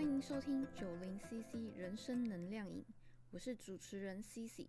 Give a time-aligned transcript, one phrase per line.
[0.00, 2.82] 欢迎收听九零 CC 人生能量影，
[3.32, 4.66] 我是主持人 CC。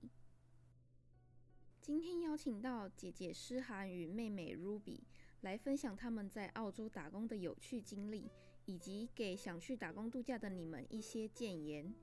[1.80, 5.00] 今天邀请到姐姐诗涵与妹妹 Ruby
[5.40, 8.30] 来分享他们在澳洲打工的有趣经历，
[8.66, 11.96] 以及给想去打工度假的你们一些建言。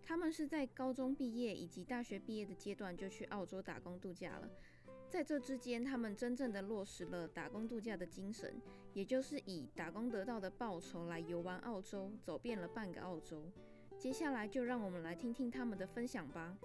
[0.00, 4.48] 他们是在高中毕业以及大学毕业的阶段就去澳洲打工度假了。
[5.12, 8.50] 在这之间，他们真正的落实了打工度假的精神，
[8.94, 13.36] 也就是以打工得到的报酬来游玩澳洲，走遍了半个澳洲。
[13.98, 16.56] 接下来就让我们来听听他们的分享吧。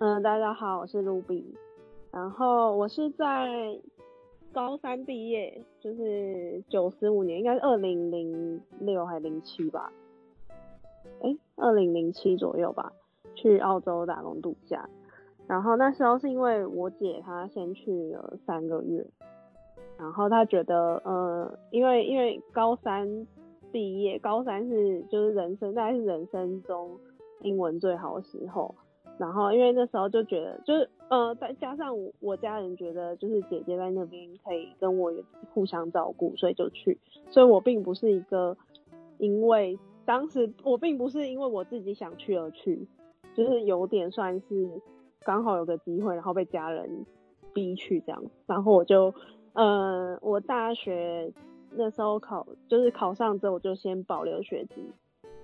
[0.00, 1.54] 嗯，大家好，我是 Ruby，
[2.10, 3.80] 然后我是在
[4.52, 9.92] 高三毕业，就是九十五年，应该是二零零六还是零七吧？
[11.22, 12.92] 哎，二零零七左右吧，
[13.36, 14.90] 去澳洲打工度假。
[15.50, 19.04] 然后那时候是因为我姐她先去了三个月，
[19.98, 23.26] 然后她觉得，呃，因为因为高三
[23.72, 26.96] 毕业，高三是就是人生大概是人生中
[27.40, 28.72] 英文最好的时候，
[29.18, 35.12] 然后因为那时候就觉得，就是呃再加上我家人觉得，就是姐姐在那边可以跟我
[35.52, 36.96] 互相照顾，所以就去，
[37.28, 38.56] 所以我并不是一个
[39.18, 42.86] 因为当时我并不是因为我自己想去而去，
[43.34, 44.80] 就是有点算是。
[45.22, 47.04] 刚好有个机会，然后被家人
[47.52, 49.12] 逼去这样，然后我就，
[49.52, 51.30] 呃，我大学
[51.72, 54.90] 那时候考就是考上之后，我就先保留学籍，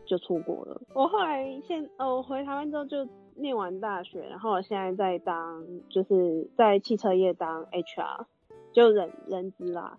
[0.07, 0.81] 就出国了。
[0.95, 8.25] 我后来现，呃，我回台湾之后就念完大学，然后我现在在当就是在汽车业当 HR，
[8.73, 9.99] 就人人资啦。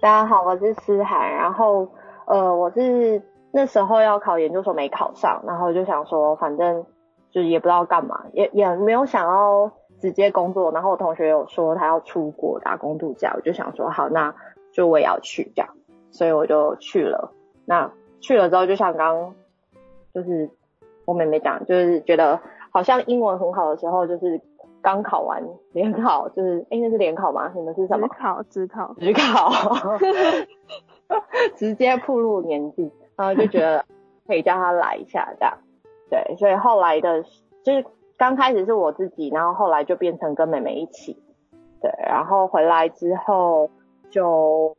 [0.00, 1.88] 大家好，我是思涵，然后
[2.26, 6.84] 呃，我是那时候要考研究所没考上，然后就想说反正。
[7.34, 10.70] 就也不知道干嘛，也也没有想要直接工作。
[10.70, 14.32] 然后我同学有说他要出国打工度假，我就想说好，那
[14.72, 15.68] 就我也要去这样，
[16.12, 17.32] 所以我就去了。
[17.66, 17.90] 那
[18.20, 19.34] 去了之后，就像刚
[20.14, 20.48] 就是
[21.06, 22.40] 我妹妹讲，就是觉得
[22.70, 24.40] 好像英文很好的时候，就是
[24.80, 25.42] 刚考完
[25.72, 27.50] 联考，就是哎那是联考吗？
[27.52, 28.06] 你们是什么？
[28.06, 29.50] 职考，职考，职考，
[31.58, 33.84] 直接步入年纪，然后就觉得
[34.28, 35.58] 可以叫他来一下这样。
[36.10, 37.22] 对，所以后来的，
[37.64, 37.84] 就是
[38.16, 41.16] 刚开始是我自己，然后后来就变成跟妹妹一起，
[41.80, 43.70] 对，然后回来之后
[44.10, 44.76] 就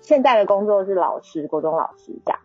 [0.00, 2.40] 现在的工作是老师，国中老师这样。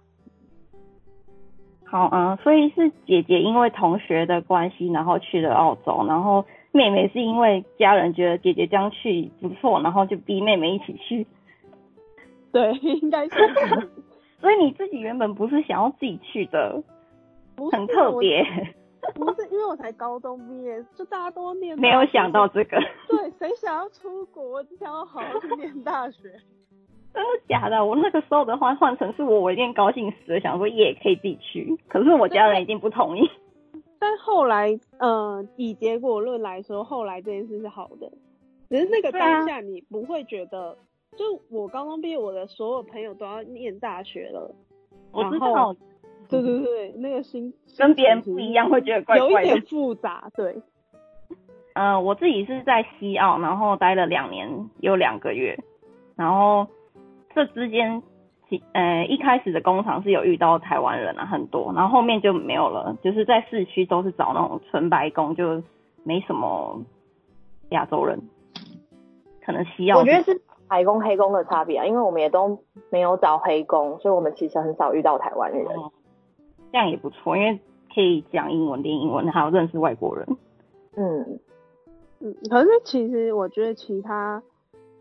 [1.85, 11.25] 好，嗯，所以是姐姐因为同学的关系，然后去了澳洲，然后妹妹是因为家人觉得姐姐这样去不错，然后就逼妹妹一起去。
[12.52, 13.35] 对，应该是。
[14.41, 16.84] 所以你自己原本不是想要自己去的。
[17.72, 18.44] 很特别，
[19.16, 22.78] 不是因为我才高中毕业，就大家都念，没有想到这个。
[23.09, 24.63] 对，谁想要出国？
[24.63, 26.31] 只想要好好去念大学。
[27.13, 27.85] 真的假的？
[27.85, 31.78] 我那个时候的话，换成是我，我一定高兴死了，想说也可以自己去。
[31.88, 33.29] 可是我家人一定不同意。
[34.00, 38.12] 但后来，嗯，以结果论来说，后来这件事是好的。
[38.69, 40.75] 只是那个当下，你不会觉得，
[41.16, 44.53] 就我高中毕业，我的所有朋友都要念大学了，
[45.12, 45.75] 我知道。
[46.42, 50.30] 对 对对，那个心跟别人不一样，会觉得怪怪的，有一点复杂。
[50.36, 50.62] 对，
[51.74, 55.58] 嗯， 我自己是在西澳，然后待了两年有两个月，
[56.16, 56.68] 然后
[57.34, 58.02] 这之间，
[58.74, 65.62] 呃，一开始的工厂是有遇到台湾人啊，很多，然后后面就没有了，就是在市区都是找那种纯白工，就
[66.04, 66.82] 没什么
[67.70, 68.20] 亚洲人。
[69.46, 75.66] 可能西澳，我觉得是白工黑工的差别啊，因为我们也都没有找黑工，所以我们其实很少遇到台湾人。
[76.73, 77.59] 这样也不错，因为
[77.94, 80.28] 可以讲英文、练英文，还有认识外国人。
[80.95, 81.39] 嗯
[82.19, 84.41] 嗯，可是其实我觉得其他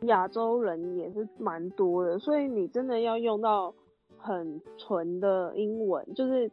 [0.02, 3.72] 亚洲人也是蛮多的，所以你真的要用到
[4.18, 6.50] 很纯的英文，就是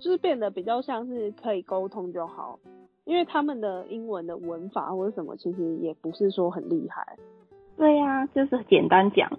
[0.00, 2.58] 就是变得比较像是可以沟通就好，
[3.04, 7.16] 因为他们的英文的文法或者什么，其实也不是说很厉害。
[7.76, 9.30] 对呀，就是简单讲。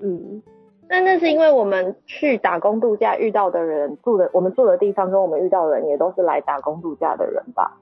[0.00, 0.42] 嗯。
[0.86, 7.80] 那那是因为我们去打工度假遇到的人住的，我们住的地方跟我们遇到的人也都是来打工度假的人吧。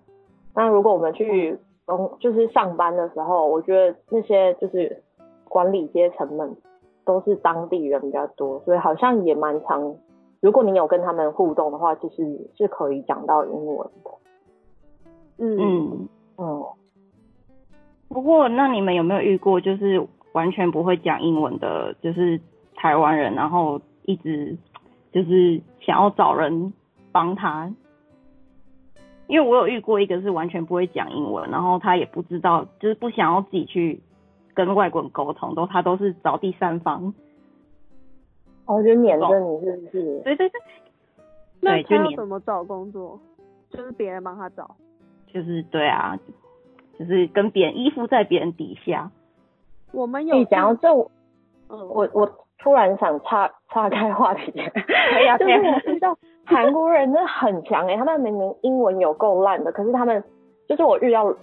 [0.54, 5.02] 那如果我们去工就是上班的时候，我觉得那些就是
[5.48, 6.56] 管理阶层们
[7.04, 9.96] 都是当地人比较多，所以好像也蛮常。
[10.40, 14.10] 如果你有跟他们互动的话，其实是可以讲到英文的。
[15.38, 16.08] 嗯
[16.38, 16.64] 嗯。
[18.08, 22.40] 不过那你们有没有遇过就是完全不会讲英文的，就是？
[22.82, 24.58] 台湾人，然后一直
[25.12, 26.72] 就是想要找人
[27.12, 27.72] 帮他，
[29.28, 34.00] 因为我有遇过一个是完全不会讲英文，然后他也不知道，就是不想要自己去
[34.52, 37.14] 跟外国人沟通，都他都是找第三方。
[38.66, 40.20] 哦，就黏着你是不是？
[40.24, 40.60] 对对对，
[41.60, 43.20] 那他要怎么找工作？
[43.70, 44.74] 就是别人帮他找。
[45.32, 46.18] 就是对啊，
[46.98, 49.08] 就是跟别人依附在别人底下。
[49.92, 51.08] 我们有哎，讲到这，我
[51.68, 56.16] 嗯，我我突然想岔岔开话题，可以啊， 就是我知道
[56.46, 60.22] 韩国人真的很强哎、 他们明明英文有够烂的，可是他们
[60.68, 61.34] 就是我遇到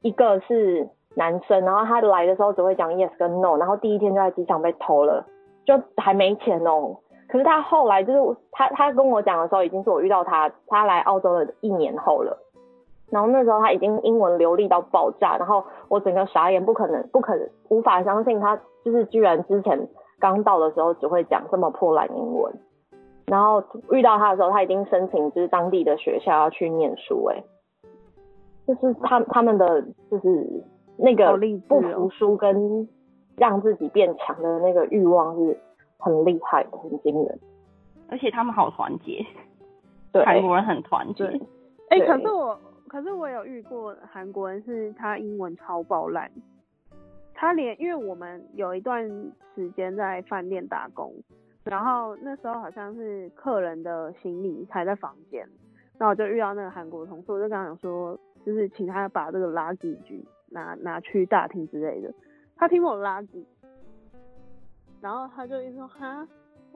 [0.00, 5.24] 一个是男生，然后他来的时候只会讲 yes 跟 no，然后第一天就在机场被偷了，
[5.66, 6.96] 就还没钱哦。
[7.28, 12.36] 可是他后来就是他他跟我讲的时候，已经是我遇到他，他来澳洲的一年后了。
[13.10, 19.78] 然后那时候他已经英文流利到爆炸，然后我整个傻眼，不可能，不可能，无法相信他就是居然之前
[20.22, 22.54] 刚到的时候只会讲这么破烂英文，
[23.26, 23.60] 然后
[23.90, 27.44] 遇到他的时候，他已经申请就是当地的学校要去念书、欸，
[28.68, 30.64] 就是他他们的就是
[30.96, 31.36] 那个
[31.66, 32.88] 不服输跟
[33.36, 35.58] 让自己变强的那个欲望是
[35.98, 37.40] 很厉害的，很惊人。
[38.08, 39.26] 而且他们好团结，
[40.12, 41.26] 对，韩国人很团结。
[41.26, 41.40] 对
[41.88, 46.30] 哎、对可是我，可是我有遇过韩国人，是他英文超爆烂，
[47.42, 49.04] 他连因为我们有一段
[49.52, 51.12] 时间在饭店打工，
[51.64, 55.44] 然后那时候好像是客人的行李还在房间，
[55.98, 58.16] 然后我就遇到那个韩国同事，我就跟他讲说，
[58.46, 62.14] 就是请他把这个垃圾局拿拿去大厅之类的，
[62.54, 63.44] 他听我垃圾，
[65.00, 66.24] 然后他就一直说哈，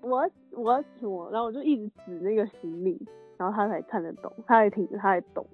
[0.03, 3.01] 我我什么，然后我就一直指那个行李。
[3.39, 5.47] 然后他才看得懂，他也听，他也懂。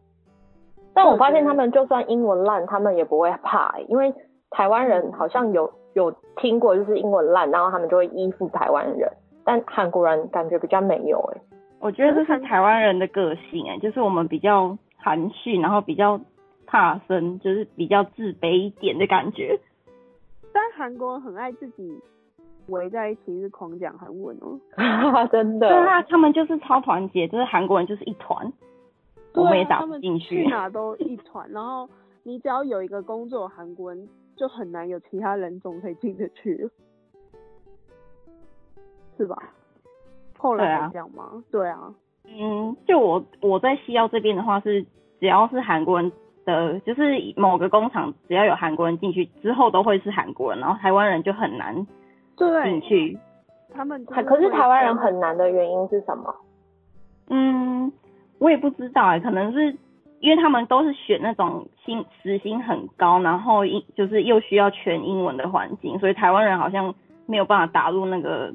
[0.95, 4.15] 但我发现他们就算英文烂，他们也不会怕、欸，因为
[4.53, 9.11] 台湾人嗯好像有有听过，就是英文烂，然后他们就会依附台湾人，
[9.45, 11.41] 但韩国人感觉比较没有、欸，
[11.81, 16.21] 我觉得这是台湾人的个性哎、就是我们比较含蓄，然后比较
[16.67, 19.59] 怕生，就是比较自卑一点的感觉。
[20.53, 21.99] 但韩国人很爱自己
[22.69, 24.61] 围在一起，是狂讲韩文哦。
[25.33, 25.69] 真的。
[25.69, 28.53] 对啊，他们就是超团结，就是韩国人就是一团，
[29.35, 30.51] 我们也打不对啊他们进去去。
[30.51, 31.51] 哪都一团。
[31.51, 31.89] 然后
[32.23, 34.07] 你只要有一个工作，韩国人
[34.37, 36.69] 就很难有其他人种可以进得去，
[39.17, 39.37] 是吧？
[40.39, 41.43] 后来这样吗？
[41.51, 41.95] 对啊，
[42.25, 44.83] 嗯，就我我在西澳这边的话是，
[45.21, 46.11] 只要是韩国人
[46.45, 47.03] 的，就是
[47.37, 51.87] 某个工厂只要有韩国人进去之后都会是韩国人，然后台湾人就很难
[52.37, 53.19] 对，进去。
[53.75, 56.35] 他们可是台湾人很难的原因是什么？
[57.29, 57.93] 嗯，
[58.39, 59.77] 我也不知道哎、可能是
[60.23, 66.95] 因为他们都是选那种薪时薪很高，然后英就是又需要全英文的环境，所以台湾人好像
[67.27, 68.55] 没有办法打入那个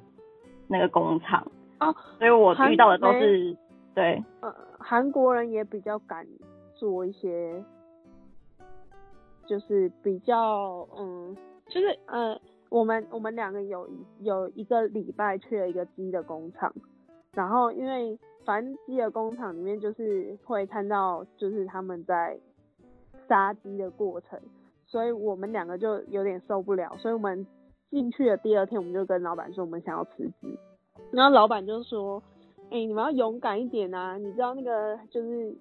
[0.69, 1.45] 那个工厂。
[1.79, 3.55] 哦，所以我遇到的都是
[3.93, 6.25] 对，呃，韩国人也比较敢
[6.73, 7.61] 做一些，
[9.45, 11.35] 就是比较嗯，
[11.67, 16.73] 就是呃，我们我们两个有一有一个礼拜去了一个鸡的工厂，
[17.37, 22.37] 然后因为反正鸡的工厂里面就是会看到就是他们在
[23.27, 24.41] 杀鸡的过程，
[24.85, 27.45] 所以我们两个就有点受不了，所以我们
[27.91, 30.57] 进去的第二天我们就跟老板说我们想要辞职，
[31.11, 32.21] 然后老板就说。
[32.69, 34.17] 哎、你们要勇敢一点啊！
[34.17, 35.55] 你知道那个就是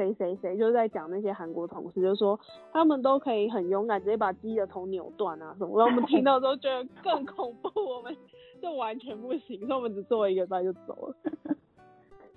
[0.00, 2.40] 谁谁谁，就是在讲那些韩国同事，就说
[2.72, 5.78] 他们都可以很勇敢，直接把鸡的头扭断啊什么。
[5.78, 8.16] 然后我们听到之后觉得更恐怖，我们
[8.62, 11.14] 就完全不行，所以我们只做了一个礼拜就走了。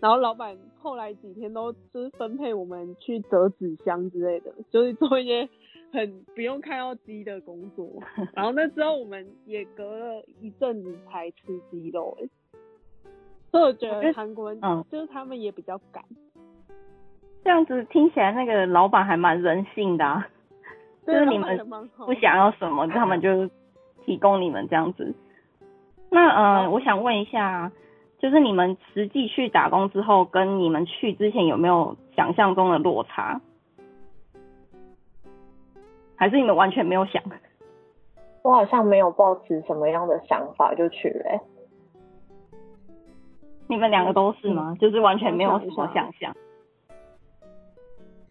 [0.01, 5.47] 然后老板后来几天都就是分配我们去折纸箱之类的，就是做一些
[5.93, 7.87] 很不用看到鸡的工作。
[8.35, 12.29] 然后那之后我们也隔了一阵子才吃鸡肉、欸，
[13.49, 16.03] 所以我觉得得韩国人嗯就是他们也比较敢，
[17.43, 20.27] 这样子听起来那个老板还蛮人性的、啊，
[21.05, 21.57] 就是你们
[21.97, 23.49] 不想要什么，他们就
[24.05, 25.13] 提供你们这样子。
[26.09, 27.71] 那呃，我想问一下，
[28.19, 33.41] 就是你们实际去打工之后，跟你们去之前有没有想象中的落差？
[36.15, 37.21] 还是你们完全没有想？
[38.43, 41.41] 我好像没有抱持什么样的想法就去了、欸，
[43.67, 44.77] 你们两个都是吗？
[44.79, 46.33] 就是完全没有什么想象。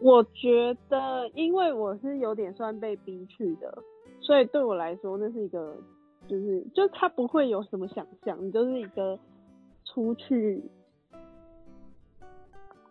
[0.03, 3.81] 我觉得，因为我是有点算被逼去的，
[4.19, 5.77] 所以对我来说，那是一个，
[6.27, 9.17] 就是，就他不会有什么想象，你就是一个
[9.85, 10.61] 出去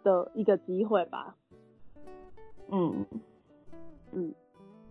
[0.02, 1.36] 的一个机会吧。
[2.70, 3.04] 嗯
[4.12, 4.34] 嗯，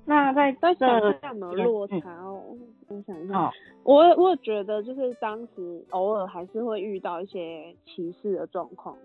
[0.06, 2.56] 那在在想一下有没有落嗯差哦？
[2.88, 3.52] 我想一下，哦，
[3.84, 8.96] 我我觉得就是当时偶尔还是会遇到一些歧视的状况，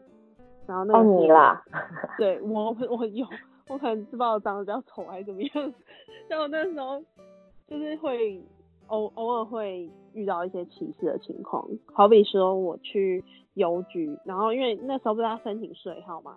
[0.67, 1.65] 然后那个哦你啦，
[2.19, 3.27] 对我我有，
[3.69, 5.75] 我可能知道我长得比较丑还是怎么样，
[6.29, 7.03] 像我那时候
[7.69, 8.43] 就是会
[8.89, 13.23] 偶偶尔会遇到一些歧视的情况，好比说我去
[13.55, 16.37] 邮局，然后因为那时候不是要申请税号嘛，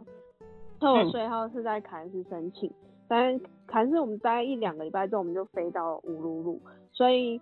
[0.79, 2.71] 那我税号是在凯恩斯申请，
[3.07, 7.39] 但凯恩斯我们待一两个礼拜之后我们就飞到乌鲁鲁，所以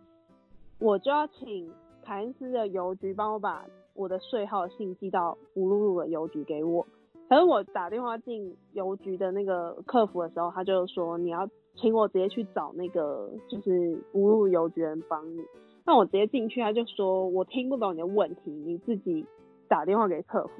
[0.79, 1.72] 我就要请
[2.03, 3.65] 凯恩斯的邮局帮我把
[3.98, 6.86] 我的税号信寄到乌鲁鲁的邮局给我。
[7.27, 15.44] 可是我打电话进邮局的那个客服的时候，他就说你要请我直接去找那个就是乌鲁邮局人帮你。
[15.86, 19.25] 那我直接进去，他就说我听不懂你的问题，你自己
[19.68, 20.51] 打电话给客服。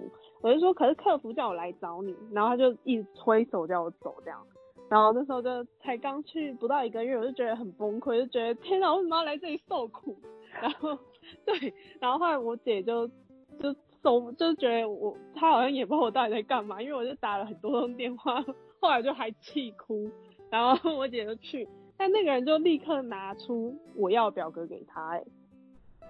[0.42, 4.40] 我就说可是客服叫我来找你，然后他就一直挥手叫我走这样。
[4.90, 5.50] 然后那时候就
[5.82, 10.18] 才刚去不到一个月，我就觉得很崩溃，就觉得天哪，为什么要来这里受苦？
[10.62, 10.98] 然后
[11.46, 13.10] 对，然后后来我姐就
[13.58, 13.76] 就。
[14.04, 18.42] 手就觉得我他好像也不知道我到底在干嘛，因为我就打了很多通电话，
[18.80, 20.10] 后来就还气哭，
[20.50, 25.24] 然后我姐就去，但那个人就立刻拿出我要表格给他，哎，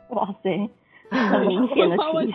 [0.09, 0.69] 哇塞，
[1.09, 2.33] 很明显的气，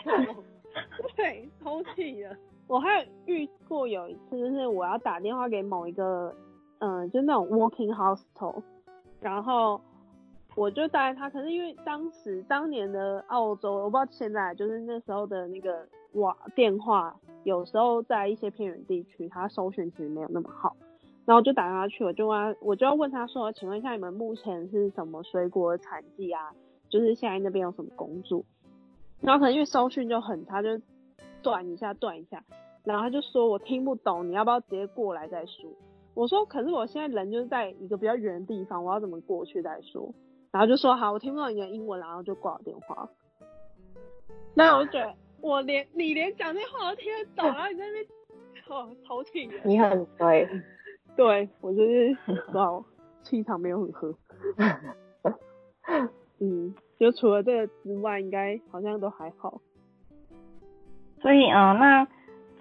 [1.15, 2.35] 对，偷气了。
[2.67, 6.35] 我还有遇过有一次，就是我要打电话给某一个，
[6.81, 8.61] 嗯，就那种 working hostel，
[9.21, 9.81] 然后。
[10.55, 20.77] 我就带他，可是因为当时当年的澳洲，我不知道现在就是那时候的那个网电话，有时候在一些偏远地区，他搜寻其实没有那么好。
[21.25, 26.53] 然后就打电话去，我就问他，我就要问他说，请问一下你们目前是什么水果的产季啊？
[26.91, 28.45] 就是现在那边有什么工作？
[29.21, 30.69] 然后可能因为搜讯就很差，就
[31.41, 32.45] 断一下断一下，
[32.85, 35.71] 然后他就说我听不懂，你要不要直接过来再说？
[36.15, 40.13] 我说可是我现在人就是在一个比较远的地方，我要怎么过去再说？
[40.53, 43.09] 然后就说好，我听不懂你的英文，然后就挂了电话。
[44.55, 48.07] 那我就觉得我连你连讲那话都听得懂，然后你在那边
[48.69, 49.51] 哦，头挺。
[49.65, 50.49] 你很 对，
[51.17, 52.17] 对我就是
[52.53, 52.85] 哇，
[53.23, 54.15] 气场没有很合。
[56.39, 59.61] 嗯，就除了这个之外，应该好像都还好。
[61.23, 62.07] 所以嗯，那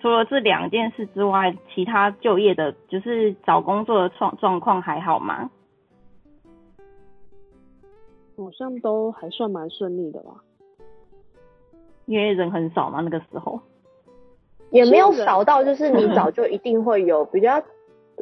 [0.01, 5.51] 除了这两件事之外，其他就业的，就是找工作的状状况还好吗？
[8.37, 10.43] 好像都还算蛮顺利的吧，
[12.05, 13.59] 因为人很少嘛，那个时候
[14.71, 17.61] 也没有少到就是你早就一定会有比较。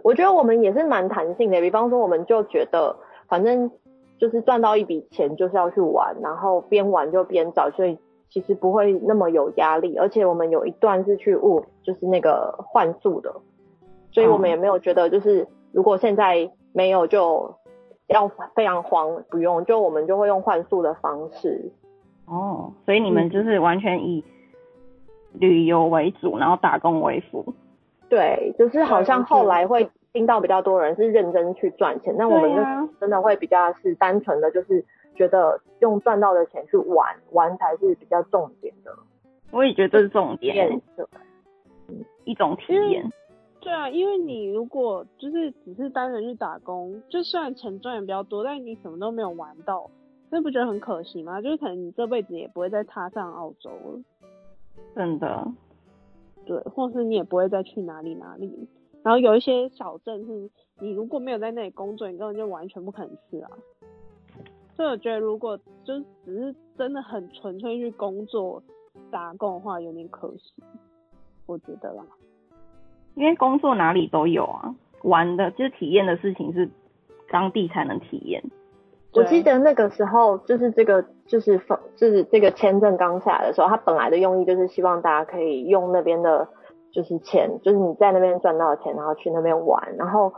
[0.03, 2.95] 我觉得我们也是蛮弹性的，比方说我们就觉得
[3.27, 3.71] 反正
[4.17, 7.97] 就是赚到一笔钱就是要去玩，然后边玩就边找，所以
[8.29, 9.95] 其实不会那么有压力。
[9.95, 13.33] 而且我们有一段是去物，就是那个换宿的，
[14.11, 17.55] 所以我们也没有觉得就是如果现在没有就。
[18.09, 21.71] 要非常慌，不用，就我们就会用换宿的方式。
[22.25, 24.23] 哦，所以你们就是完全以
[25.33, 27.53] 旅游为主，然后打工为辅。
[28.09, 34.83] 对，就是好像后来会听到比较多人是认真去赚钱，那我们就真的会比较是单纯的，就是
[35.15, 38.91] 觉得用赚到的钱去玩，玩才是比较重点的。
[39.51, 40.81] 我也觉得这是重点，
[42.23, 43.11] 一种体验。
[43.61, 49.89] 对啊，因为你如果就是只是单纯去打工，就虽然钱赚的比较多，但你什么都没有玩到，
[50.29, 51.41] 那不觉得很可惜吗？
[51.41, 54.01] 就是可能你这辈子也不会再踏上澳洲了。
[54.95, 55.45] 真的。
[56.45, 58.67] 对，或是你也不会再去哪里哪里。
[59.03, 60.49] 然后有一些小镇是，
[60.79, 63.51] 你如果没有在那里工作，你根本就完全不可能去啊。
[64.75, 68.63] 所以我觉得，如果就是只是真的很纯粹去工作
[69.11, 70.53] 打工的话，有点可惜。
[71.45, 72.03] 我觉得啦。
[73.15, 76.69] 因为工作哪里都有啊，玩的就是体验的事情是
[77.29, 78.43] 当地才能体验。
[79.13, 86.47] 我记得那个时候就是这个就是放就是这个签证刚下来的时候，他本来的用意就是希望大家可以用那边的，
[86.91, 89.95] 就是钱，就是你在那边赚到的钱，然后去那边玩。
[89.97, 90.31] 然后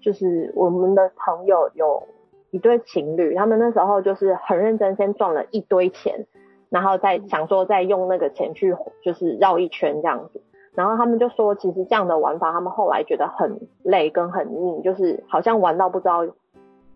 [0.00, 2.08] 就是我们的朋友有
[2.50, 6.26] 一对情侣，他们那时候就是很认真，先赚了一堆钱，
[6.70, 10.40] 然后再想说再用那个钱去就是绕一圈这样子。
[10.76, 16.34] 然后他们就说，其实这样的玩法，他们后来觉得很累跟很腻，就是好像玩到不知道自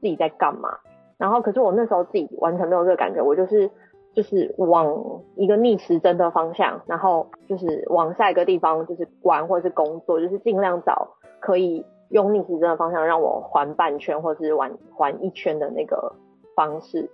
[0.02, 0.68] 己在干嘛。
[1.16, 3.70] 然后可是我那时候自己完全没有这个感觉，我就是
[4.14, 11.08] 就是往一个逆时针的方向，然后就是往下一个地方就是玩或者是工作，就是尽量找
[11.40, 16.12] 可以用逆时针的方向让我环半圈或者是玩环一圈的那个
[16.54, 17.10] 方式。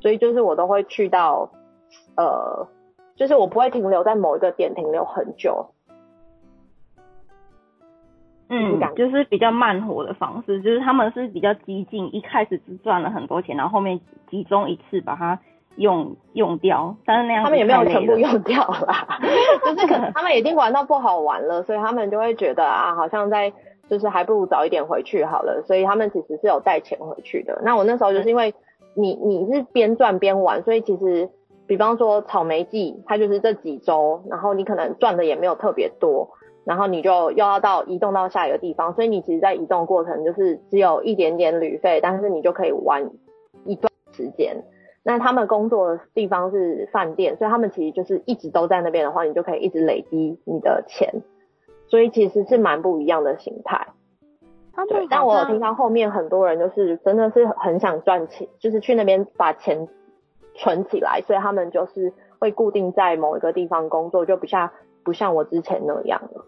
[0.00, 1.50] 所以就是我都会去到，
[2.16, 2.66] 呃，
[3.14, 5.66] 就是我不会停留在某一个点停留很久。
[8.54, 13.98] 嗯，就是比较慢活的方式，就是他们是比较激进，一开始只赚了很多钱，然后后面
[14.30, 15.38] 集中一次把它
[15.76, 19.18] 用用掉，但是那样他们也没有全部用掉啦，
[19.64, 23.50] 就是可能他们已经玩到不好玩了，所以他们就会觉得啊，好像在
[23.88, 27.60] 就是还不如早一点回去好了，所以他们其实是有带钱回去的。
[27.64, 28.54] 那我那时候就是因为
[28.94, 31.30] 你你是边赚边玩，所以其实
[31.66, 36.28] 比方说草莓季，它就是这几周，然后你可能赚的也没有特别多，
[36.64, 43.10] 然后你就又要到移动到下一个地方，所以你其实，在移动过程就是只有一点点旅费，但是你就可以玩
[43.64, 44.62] 一段时间。
[45.04, 51.22] 那他们工作的地方是饭店，所以他们其实就是一直都在那边的话，你就可以一直累积你的钱，
[51.88, 53.88] 所以其实是蛮不一样的形态。
[54.88, 59.88] 对，但我有听到后面很多人就是真的是很想赚钱，就是去那边把钱
[60.54, 64.70] 存起来，所以他们就是会固定在某一个地方工作，就不像
[65.04, 66.46] 不像我之前那样了。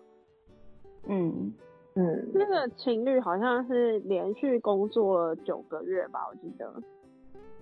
[1.07, 1.53] 嗯
[1.95, 6.73] 嗯，那个情侣好像是连续工作了九个月吧，我记得，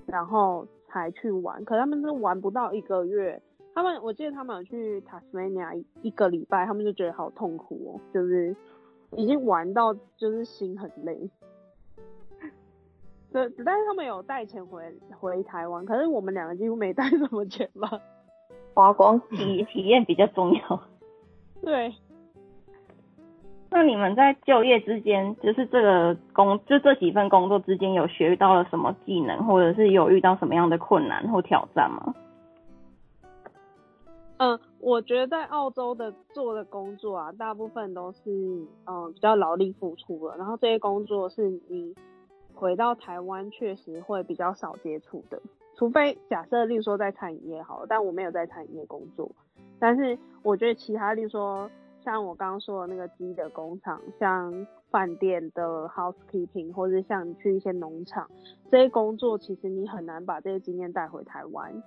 [0.06, 0.66] 然后。
[0.92, 3.40] 才去玩，可他们是玩不到一个月。
[3.74, 5.72] 他们我记得他们有去塔斯马尼亚
[6.02, 8.54] 一个礼拜，他们就觉得好痛苦哦，就是
[9.16, 11.30] 已经玩到就是心很累。
[13.32, 14.82] 对，但是他们有带钱回
[15.18, 17.98] 回台湾，可是我们两个几乎没带什么钱吧，
[18.74, 20.82] 花光体体验比较重要。
[21.62, 21.94] 对。
[23.74, 32.14] 那你们在就业之间，就是这个工，就这几份工作之间，有学到了什么技能，或者是有遇到什么样的困难或挑战吗？
[34.36, 38.30] 嗯，我觉得在澳洲的做的工作啊，大部分都是
[38.84, 41.94] 嗯比较劳力付出的，然后这些工作是你
[42.54, 45.40] 回到台湾确实会比较少接触的，
[45.76, 49.30] 除非假设例如说在餐饮业好，但我没有在餐饮业工作，
[49.78, 51.70] 但是我觉得其他例如说。
[52.04, 58.28] 像我刚刚说的那个鸡的工厂，像饭店的 housekeeping，或者像你去一些农场，
[58.70, 61.82] 这些工作其实你很难把这些经验带回台湾。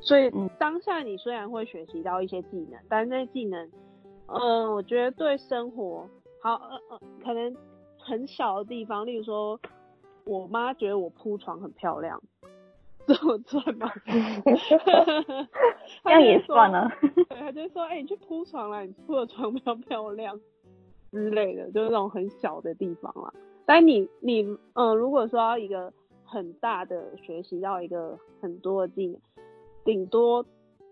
[0.00, 3.70] 所以当下你虽然会学习到一些技能，但是这些技能，
[4.26, 6.08] 嗯，我觉得对生活
[6.42, 7.56] 好，呃呃，可能
[7.98, 9.58] 很小的地方，例如说，
[10.24, 12.22] 我妈觉得我铺床很漂亮。
[13.08, 13.90] 这么赚吗？
[16.04, 16.90] 这样也算了。
[17.28, 20.40] 对，他就说：“哎，你去铺床啦，你铺的床比较漂亮
[21.10, 23.32] 之类的，就是那种很小的地方啦。
[23.66, 24.42] 但你你
[24.74, 25.92] 嗯，如果说要一个
[26.24, 29.18] 很大的学习到一个很多的技能，
[29.84, 30.44] 顶多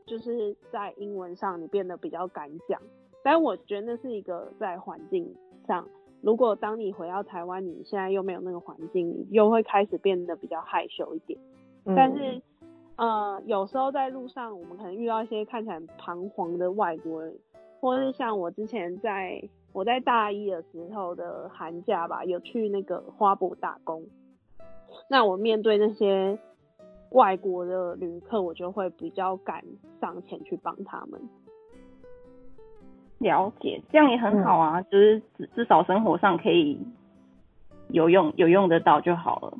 [0.06, 2.80] 就是在英文上你变得比较敢讲。
[3.22, 5.34] 但我觉得那是一个在环境
[5.66, 5.86] 上，
[6.20, 11.38] 如果当你回到台湾，你现在又没有那个环境，你又会开始变得比较害羞一点。”
[11.84, 12.40] 但是，
[12.96, 17.34] 呃，有时候在路上，我们可能遇到一些看起来彷徨的外国人，
[17.80, 19.42] 或者是像我之前在
[19.72, 24.04] 我在大一的时候的寒假吧，有去那个花博打工。
[25.08, 26.38] 那我面对那些
[27.10, 29.64] 外国的旅客，我就会比较敢
[30.00, 31.20] 上前去帮他们。
[33.18, 36.78] 了解，这样也很好啊，就是至至少生活上可以
[37.88, 39.58] 有用，有用得到就好了。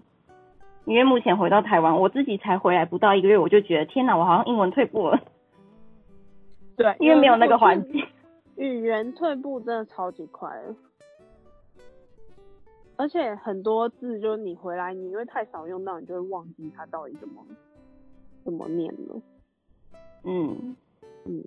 [0.84, 5.20] 因为目前回到台湾，我自己才回来不到一个月，我就觉得天哪，我好像英文退步了。
[6.76, 8.04] 对， 因为没有那个环境，
[8.56, 10.50] 语言退步真的超级快。
[12.96, 17.44] 而且很多字就是你回来，你因为太少用到，你就会忘记它到底怎么
[18.44, 19.20] 怎么念了。
[20.24, 20.76] 嗯
[21.24, 21.44] 嗯。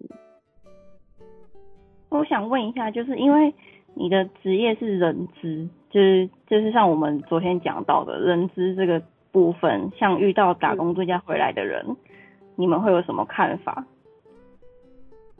[2.07, 3.53] 我想问一下，就是因为
[3.93, 9.03] 你的职业是人资，就是就是像我们昨天讲到的人资这个。
[9.35, 11.97] 部分像遇到打工度假回来的人，
[12.55, 13.85] 你们会有什么看法？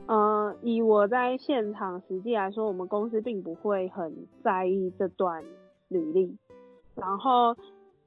[0.06, 5.46] 呃，以我在现场实际来说，我们公司并不会很在意这段
[5.88, 6.38] 履历。
[6.94, 7.56] 然后，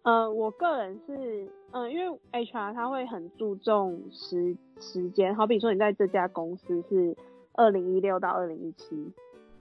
[0.03, 7.17] 呃，我个人是，嗯，因为 HR 他会很注重时时间，好比说你在这家公司是
[7.55, 9.11] 二零一六到二零一七，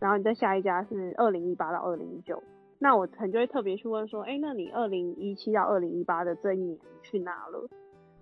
[0.01, 2.43] 然后你在下一家是二零一八到二零一九。
[2.79, 7.67] 那我可能就会特别去问说，哎，那你二零一七到二零一八的这一年去哪了？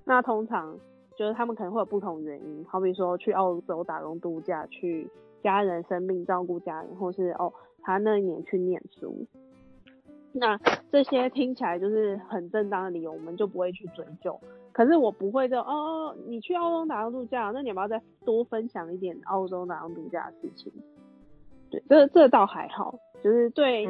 [0.06, 0.78] 那通常
[1.18, 5.10] 就是他们可能会有不同原因，好比说去澳洲打工度假，去
[5.44, 9.28] 家人生病照顾家人，或是哦他那一年去念书。
[10.32, 10.58] 那
[10.92, 14.40] 这些听起来就是很正当的理由，我们就不会去追究。
[14.72, 20.72] 可是我不会就哦，你去澳洲打工度假，那你要不要再多分享一点澳洲打工度假的事情？
[21.70, 23.88] 对，这这倒还好，就是对。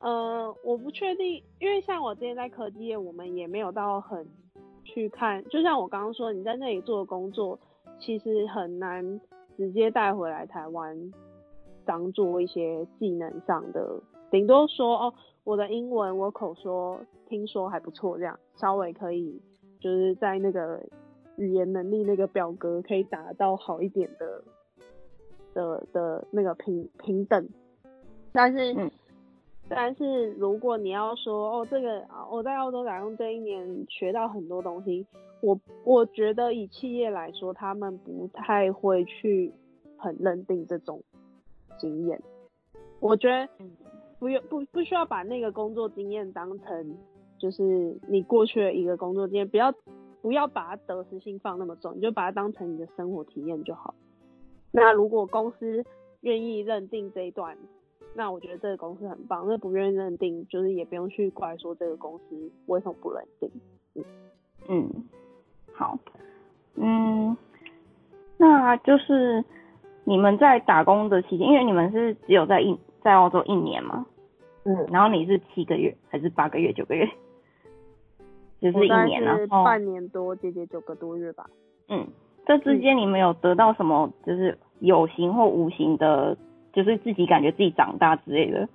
[0.00, 4.24] 呃，我不确定，因为像我之前在科技业，我们也没有到很
[4.84, 5.44] 去看。
[5.48, 7.58] 就像我刚刚说，你在那里做的工作，
[7.98, 9.20] 其实很难
[9.56, 11.12] 直接带回来台湾
[11.84, 14.00] 当做一些技能上的。
[14.30, 19.42] 顶多说哦，我的英文我口说听说还不错，这样稍微可以
[19.80, 20.80] 就是在那个
[21.34, 24.44] 语言能力那个表格可以达到好一点的
[25.54, 27.48] 的的那个平平等，
[28.30, 28.88] 但是。
[29.70, 35.06] 但是如果你要说哦，这个我在澳洲打工这一年学到很多东西，
[35.42, 39.52] 我我觉得以企业来说，他们不太会去
[39.98, 41.02] 很认定这种
[41.78, 42.20] 经验。
[42.98, 43.46] 我觉得
[44.18, 46.96] 不用不不需要把那个工作经验当成
[47.38, 49.72] 就是你过去的一个工作经验，不要
[50.22, 53.94] 不要把它得失心放那么重，你就把它当成你的生活体验就好。
[54.72, 55.84] 那如果公司
[56.22, 57.58] 愿意认定这一段。
[58.18, 63.48] 那我觉得这个公司很棒，那不愿意认定，就是也不用去怪说这个公司为什么不认定。
[63.94, 64.04] 嗯
[64.68, 64.90] 嗯，
[65.72, 65.96] 好，
[66.74, 67.36] 嗯，
[68.36, 69.44] 那就是
[70.02, 74.04] 你们在打工的期间，因为你们是只有在一在澳洲一年嘛，
[74.64, 77.08] 嗯，然后你是七个月还是八个月九个月？
[78.60, 81.48] 就是一年，然后半年多，接近九个多月吧。
[81.88, 82.04] 嗯，
[82.44, 86.36] 这之间你们有得到什么，就是有形或无形的？
[86.78, 88.68] 就是自己感觉自己长大之类的，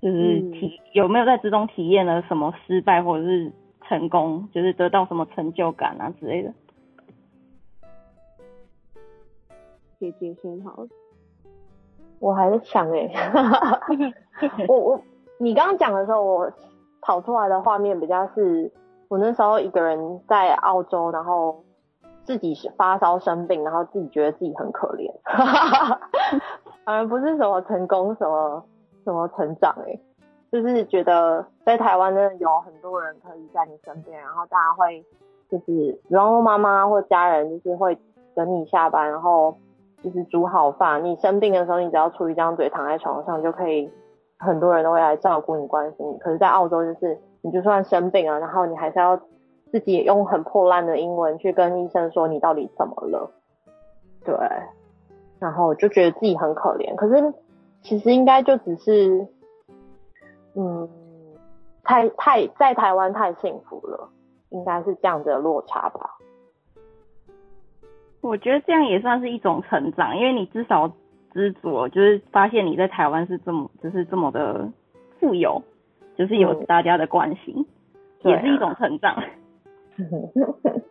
[0.00, 3.52] 就是体有没有在之中体验了什么失败或者是
[3.86, 6.50] 成功，就是得到什么成就感啊之类的。
[10.00, 10.86] 姐姐先好，
[12.20, 13.12] 我还在想 哎，
[14.66, 15.02] 我我
[15.36, 16.50] 你刚刚讲的时候，我
[17.02, 18.72] 跑出来的画面比较是
[19.08, 21.62] 我那时候一个人在澳洲，然后。
[22.24, 25.12] 自己是发烧生病，然后自己觉得自己很可怜，
[26.84, 28.64] 反而不是什么成功，什么
[29.04, 29.98] 什么成长哎，
[30.50, 35.04] 就是觉得在台湾真的有很多人可以在你身边，然后大家会
[35.50, 37.98] 就是然后妈妈或家人就是会
[38.34, 39.54] 等你下班，然后
[40.02, 41.04] 就是煮好饭。
[41.04, 43.92] 你生病的时候，你只要出一张嘴躺在床上就可以，
[44.38, 46.18] 很多人都会来照顾你、关心你。
[46.18, 49.20] 可是，在澳洲就是你就算生病了，然后你还是要。
[49.74, 53.32] 自己也用很破烂的英文去跟医生说你到底怎么了，
[54.24, 54.32] 对，
[55.40, 56.94] 然后就觉得自己很可怜。
[56.94, 57.34] 可是
[57.82, 59.26] 其实应该就只是，
[60.54, 60.88] 嗯，
[61.82, 64.08] 太太在台湾太幸福了，
[64.50, 66.18] 应该是这样的落差吧。
[68.20, 70.92] 我觉得这样也算是一种成长，因为你至少
[71.32, 74.70] 知足，就是发现你在台湾是这么就是这么的
[75.18, 75.60] 富有，
[76.16, 77.66] 就是有大家的关心，
[78.20, 79.20] 也是一种成长。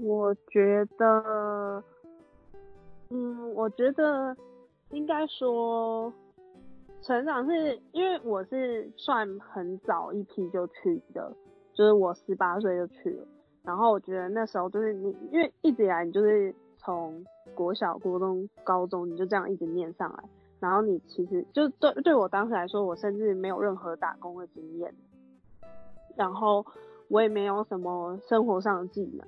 [0.00, 1.82] 我觉得，
[3.10, 4.36] 嗯，我觉得
[4.90, 6.12] 应该说，
[7.02, 11.32] 成长是因为我是算很早一批就去的，
[11.74, 13.26] 就是我十八岁就去了。
[13.64, 17.24] 然后我觉得那时候就是你，因为一直以来你就是从
[17.54, 20.24] 国小、国中、高中，你就这样一直念上来。
[20.60, 24.94] 然后你其实就对对我当时来说，我甚至没有任何打工的经验。
[26.14, 26.64] 然后。
[27.08, 29.26] 我也没有什么生活上的技能，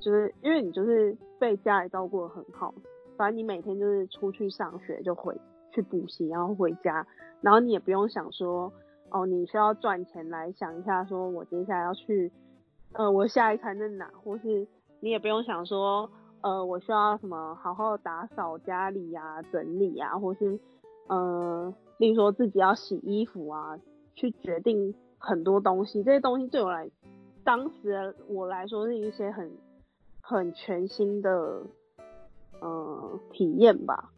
[0.00, 2.72] 就是因为你就是被家里照顾的很好，
[3.16, 5.36] 反正你每天就是出去上学就回
[5.72, 7.06] 去补习，然后回家，
[7.40, 8.72] 然后你也不用想说，
[9.10, 12.30] 哦，你需要赚钱来想一下，说我接下来要去，
[12.92, 14.66] 呃，我下一餐在哪，或是
[15.00, 16.08] 你也不用想说，
[16.42, 20.60] 呃，我需要什么好好打扫家里呀、整理啊，或是，
[21.08, 23.76] 呃，例如说自己要洗衣服啊，
[24.14, 24.94] 去决定。
[25.26, 26.88] 很多东西，这些东西对我来，
[27.42, 29.50] 当时我来说是一些很
[30.20, 31.62] 很全新的，
[32.60, 34.12] 呃，体验吧。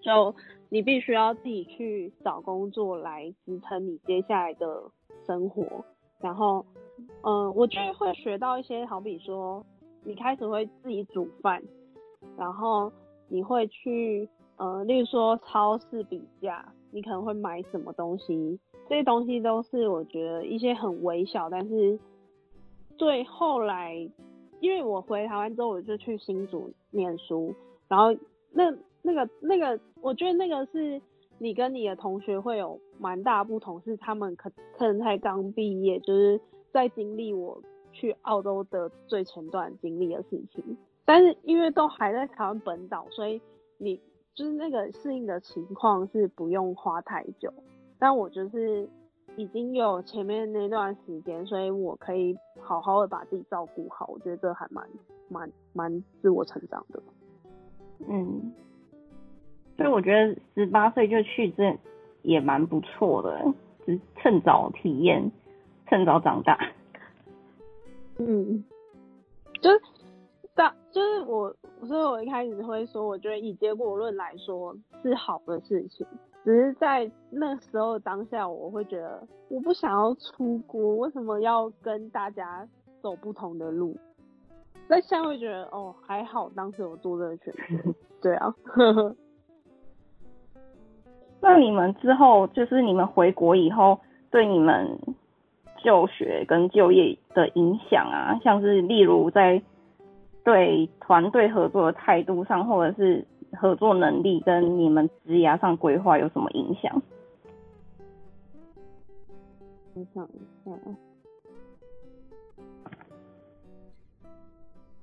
[0.00, 0.34] 就
[0.68, 4.90] 你必须要自己去找工作来支撑你接下来的
[5.26, 5.84] 生活，
[6.20, 6.64] 然后，
[7.22, 9.64] 嗯，我就会学到一些，好比说，
[10.04, 11.62] 你开始会自己煮饭，
[12.36, 12.92] 然后
[13.28, 18.60] 你会去，呃，例如说超市比价，你可能会买什么东西。
[18.88, 21.98] 这些东西都是我觉得一些很微小，但是
[22.96, 23.94] 对后来，
[24.60, 27.54] 因为我回台湾之后，我就去新竹念书，
[27.88, 28.14] 然后
[28.50, 31.00] 那那个那个，我觉得那个是
[31.38, 37.60] 你跟你的同学会有蛮大不同，是他们可可能才刚毕业，就是在经历我
[37.92, 43.40] 去澳洲的最前段经历的事情，但是因为都还在台湾本岛，所以
[43.78, 43.98] 你
[44.34, 47.52] 就是那个适应的情况是不用花太久。
[47.98, 48.88] 但我就是
[49.36, 54.06] 已经有前面那段时间，所以我可以好好的把自己照顾好。
[54.12, 54.86] 我觉得这还蛮
[55.28, 57.02] 蛮蛮自我成长的。
[58.08, 58.52] 嗯，
[59.76, 61.78] 所以我觉得十八岁就去这
[62.22, 63.44] 也蛮不错的，
[63.86, 65.30] 就趁早体验，
[65.86, 66.58] 趁早长大。
[68.18, 68.64] 嗯，
[69.60, 69.80] 就是
[70.54, 76.06] 大就是我，所以我一开始会说，我觉得以结果论来说是好的事情。
[76.44, 82.66] 只是在那时候当下，我会觉得我不想要出国，为什么要跟大家
[83.00, 83.96] 走不同的路？
[84.88, 87.94] 在现在会觉得哦，还好当时我做这个选择。
[88.20, 88.54] 对啊，
[91.40, 93.98] 那你们之后就是你们回国以后，
[94.30, 94.98] 对你们
[95.82, 99.62] 就学跟就业的影响啊，像是例如在
[100.44, 107.02] 对团队合作的态度上，或者是合作能力跟你们职涯上规划有什么影响？
[109.94, 110.72] 我想一下，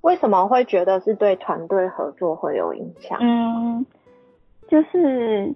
[0.02, 3.20] 为什么会觉得是对团队合作会有影响？
[3.22, 3.86] 嗯，
[4.68, 5.54] 就是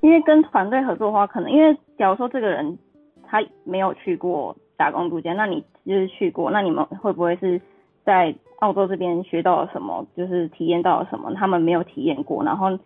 [0.00, 2.78] 因为跟团队合作的话，可能因为假如说这个人
[3.26, 7.60] 他没有去过打工度假，那你就是去过，那你们会不会是
[8.04, 12.78] 在澳洲这边学到了什么，就是体验到了什么，他们没有体验过，然后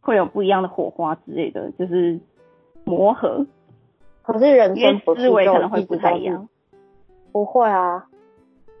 [0.00, 2.18] 会有不一样的火花之类的，就是
[2.84, 3.46] 磨合。
[4.22, 6.48] 可是人生不是思维就可能会不太一样。
[7.32, 8.06] 不会啊，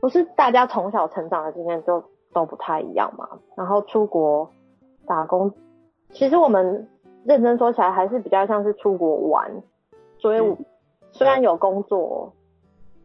[0.00, 3.28] 不是大家从小成长的经验就都不太一样嘛。
[3.56, 4.50] 然后出国
[5.06, 5.52] 打工，
[6.10, 6.88] 其实我们
[7.24, 9.62] 认真说起来还是比较像是出国玩，
[10.18, 10.56] 所以
[11.12, 12.32] 虽然有工作，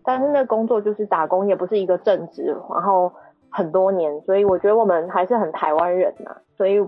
[0.04, 3.12] 但是那工作就是打工，也不是一个正职，然后
[3.53, 6.81] 很多年，所以我觉得我们还是很台湾人呐、所以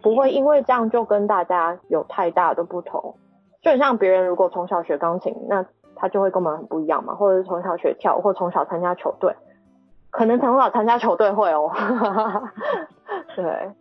[0.00, 3.16] 不会因为这样就跟大家有太大的不同。
[3.60, 9.34] 就很像别人如果从小学钢琴，那他就会跟我们很不一样嘛，或者是从小学跳舞，或从小参加球队，
[10.10, 11.72] 可能从小参加球队会哦。
[13.34, 13.72] 对，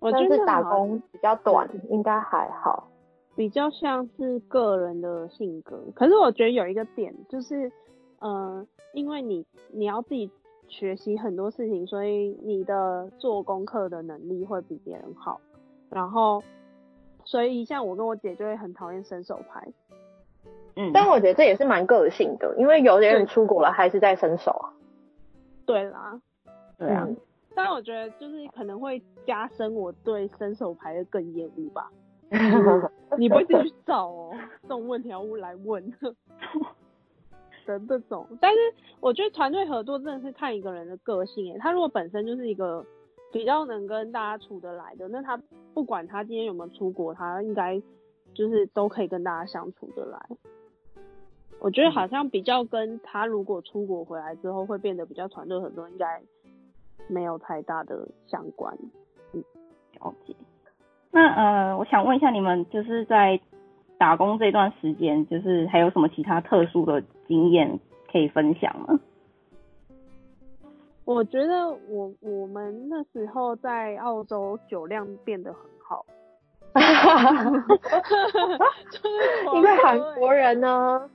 [0.00, 2.88] 我觉但是打得好像工比较短，应该还好。
[3.34, 5.82] 比较像是个人的性格。
[5.94, 7.72] 可是我觉得有一个点就是，
[8.20, 10.30] 呃，因为你你要自己
[10.72, 15.38] 学习很多事情，所以你的做功课的能力会比别人好。
[15.90, 16.42] 然后，
[17.24, 19.68] 所以像我跟我姐就会很讨厌伸手牌。
[20.74, 24.72] 嗯，但我觉得这也是蛮个性的，因为有的人出国了还是在伸手啊。
[25.66, 26.20] 对啦，
[26.78, 27.16] 对啊，嗯
[27.54, 31.92] 但我觉得就是可能会加深我对伸手牌的更厌恶吧。
[33.18, 35.92] 你不会自己去找哦，这种问题要来问
[37.66, 38.26] 的这种。
[38.40, 38.58] 但是
[39.00, 42.84] 我觉得团队合作真的是看一个人的个性诶，他如果本身就是一个
[43.32, 45.40] 比较能跟大家处得来的，那他
[45.74, 47.80] 不管他今天有没有出国，他应该
[48.34, 50.18] 就是都可以跟大家相处得来。
[51.60, 56.20] 我觉得好像比较跟他如果出国回来之后会变得比较团队合作，应该
[57.06, 58.76] 没有太大的相关。
[59.32, 59.44] 嗯
[60.00, 60.34] 了解。
[61.12, 63.38] 那呃，我想问一下，你们就是在
[64.02, 67.78] 打工这段时间，就是还有什么其他特殊的经验
[68.10, 68.98] 可以分享吗？
[71.04, 76.04] 我觉得我我们那时候在澳洲酒量变得很好，
[78.90, 81.08] 就是狂因为韩国人呢，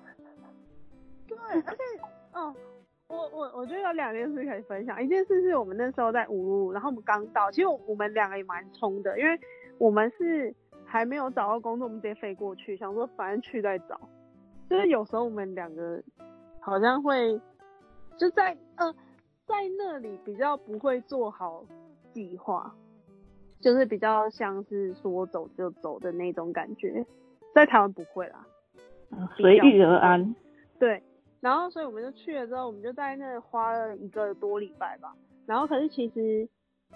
[1.28, 1.84] 对，而且
[2.32, 2.56] 哦，
[3.10, 5.04] 我我我觉得有两件事可以分享。
[5.04, 9.38] 一件事是我们那时候在五路，然后我们刚到，其实我我们两个也蛮冲的，因为
[9.78, 10.56] 我们是
[10.88, 14.00] 还没有找到工作，我们直接飞过去，想说反正去再找。
[14.69, 16.02] 就是有时候我们两个
[16.60, 17.39] 好像会
[18.17, 18.91] 就在呃
[19.45, 21.63] 在那里比较不会做好
[22.12, 22.73] 计划，
[23.60, 27.06] 就是比较像是说走就走的那种感觉，
[27.54, 28.45] 在台湾不会啦。
[29.12, 30.36] 呃随遇而安。
[30.80, 31.02] 对，
[31.39, 35.15] 然后所以我们就去了之后，我们就在那花了一个多礼拜吧。
[35.45, 36.47] 然后可是其实，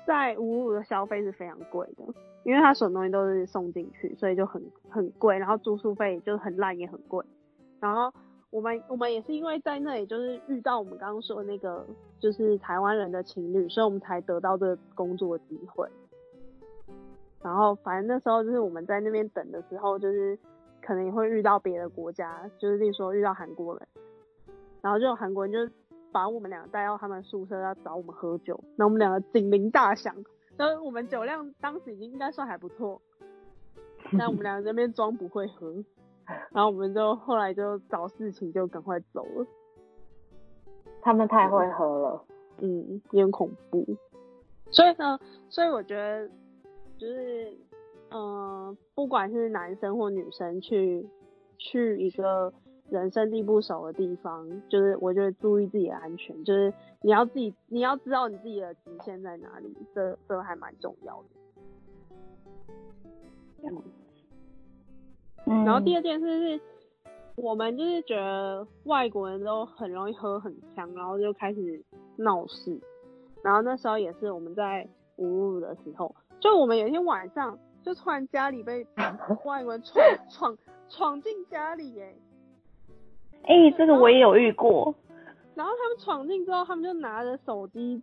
[0.06, 2.04] 在五五的消费是非常贵的，
[2.44, 5.38] 因为他所有东西都是送进去，所以就很很贵。
[5.38, 7.24] 然后住宿费就很烂也很贵。
[7.80, 8.12] 然后
[8.50, 11.86] 我们我们也是因为在那里就是遇到我们刚刚说的那个
[12.20, 15.88] 就是台湾人的情侣，所以我们才得到这个工作机会。
[17.44, 20.38] 然后反正那时候就是我们在那边等的时候，就是
[20.82, 23.88] 可能也会遇到别的国家，就是例如说遇到韩国人，
[24.82, 25.74] 然后就韩国人就
[26.12, 30.16] 把我们两个带到他们宿舍要找我们喝酒，然后我们两个警铃大响，
[30.58, 33.02] 然后我们酒量当时已经应该算还不错，
[34.18, 35.72] 但我们两个在那边装不会喝，
[36.52, 39.48] 然后我们就后来就找事情就赶快走了，
[41.02, 42.26] 他们太会喝了。
[42.64, 43.86] 嗯，有点恐怖。
[44.70, 45.20] 所以呢，
[45.50, 46.30] 所以我觉得
[46.98, 47.58] 就是，
[48.12, 51.10] 嗯、不管是男生或女生去
[51.58, 52.54] 去一个
[52.92, 61.30] 人生地不熟的地方，就是我觉得注意自己的安全，就是你要自己你要知道你自己的极限在哪里，这这还蛮重要的。
[65.46, 66.62] 嗯，然后第二件事是，
[67.36, 71.84] 我们就是觉得外国人都很容易喝很强，然后就开始
[72.18, 72.80] 闹事。
[73.42, 78.86] 然后那时候也是我们在五路的时候，就我们有一天晚上，就突然家里被
[79.46, 80.58] 外国人闯闯
[80.90, 82.16] 闯进家里耶，
[83.44, 84.94] 哎、这个我也有遇过。
[85.56, 88.02] 然后他们闯进之后，他们就拿着手机，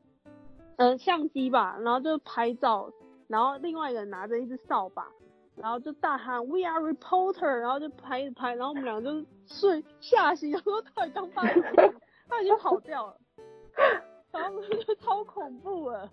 [0.77, 2.91] 嗯、相机吧，然后就拍照，
[3.27, 5.07] 然后另外一个人拿着一只扫把，
[5.57, 11.95] 然后就大喊 We are reporter，然后就拍一拍，然后我们俩就睡吓醒，然后到底刚发生什？
[12.29, 13.17] 他已经跑掉了，
[14.31, 16.09] 然后我们就超恐怖了。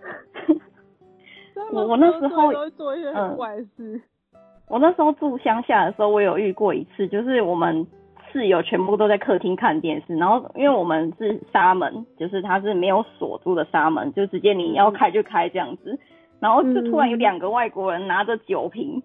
[1.72, 4.00] 我我那时候都会做一些很怪的事。
[4.68, 7.84] 我那时候住乡下的时候，我有遇过一次，就是我们
[8.38, 15.98] 室友全部都在客厅看电视，然后因为我们是纱门，就是它是没有锁住的纱门，就直接你要开就开这样子，
[16.38, 19.02] 然后就突然有两个外国人拿着酒瓶，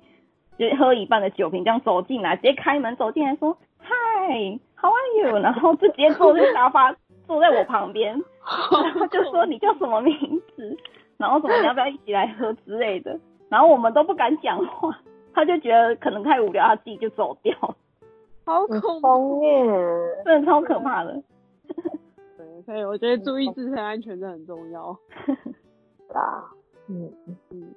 [0.60, 5.40] 就喝一半的酒瓶这样走进来，直接开门走进来说，Hi，How are you？
[5.40, 8.14] 然后就直接坐在沙发，坐在我旁边，
[8.84, 10.14] 然后就说你叫什么名
[10.56, 10.78] 字，
[11.18, 13.20] 然后什么你要不要一起来喝之类的，
[13.50, 14.96] 然后我们都不敢讲话。
[15.36, 17.56] 他就觉得可能太无聊，他自己就走掉，
[18.46, 19.66] 好恐怖耶，
[20.26, 21.22] 真的超可怕的。
[22.38, 24.98] 对，所以我觉得注意自身安全真的很重要。
[26.14, 26.44] 啊，
[26.88, 27.12] 嗯
[27.52, 27.74] 嗯。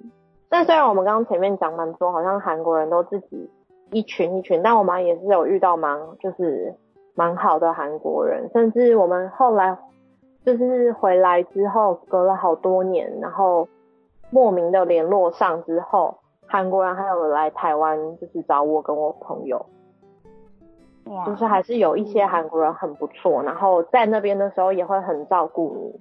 [0.49, 3.49] 但虽然我们刚刚前面讲蛮多，好像韩国人都自己
[3.91, 6.73] 一群一群，但我们也是有遇到蛮就是
[7.15, 9.77] 蛮好的韩国人，甚至我们后来
[10.45, 13.67] 就是回来之后隔了好多年，然后
[14.29, 16.17] 莫名的联络上之后。
[16.49, 19.65] 韩国人还有来台湾，就是找我跟我朋友，哇，
[21.25, 25.93] 就是还是有一些韩国人很不错，然后在那边的时候也会很照顾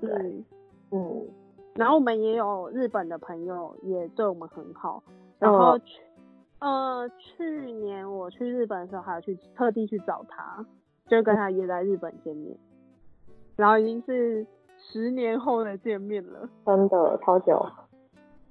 [0.00, 0.44] 你，对，
[0.92, 1.26] 嗯，
[1.74, 5.02] 然后我们也有日本的朋友也对我们很好，
[5.38, 6.00] 然后去，
[6.58, 10.64] 呃，去年我去日本的时候，还要去特地去找他，
[11.06, 12.56] 就跟他约在日本见面，
[13.56, 14.46] 然后已经是
[14.78, 17.64] 十年后的见面了，真的超久。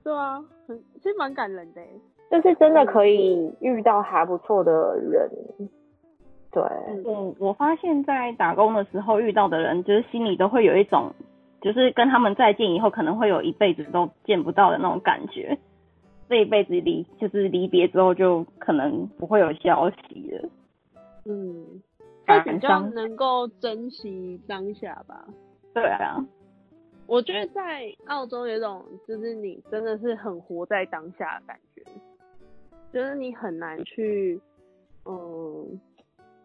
[0.04, 1.82] 对啊，很其实蛮感人的，
[2.30, 5.30] 就是真的可以遇到还不错的人。
[6.52, 6.64] 对，
[7.06, 11.12] 嗯，我发现在打工的时候遇到的人，就是心里都会有一种，
[11.62, 15.58] 就是跟他们再见以后，可能会有一辈子都见不到的那种感觉。
[16.28, 20.50] 这一辈子离就是离别之后，就可能不会有消息了。
[21.26, 21.82] 嗯，
[22.26, 25.26] 会比较能够珍惜当下吧。
[25.74, 26.24] 对啊。
[27.06, 31.69] 我觉得在澳洲有种，就是你真的是很活在当下的感觉，
[32.92, 34.40] 就是你很难去，
[35.06, 35.80] 嗯，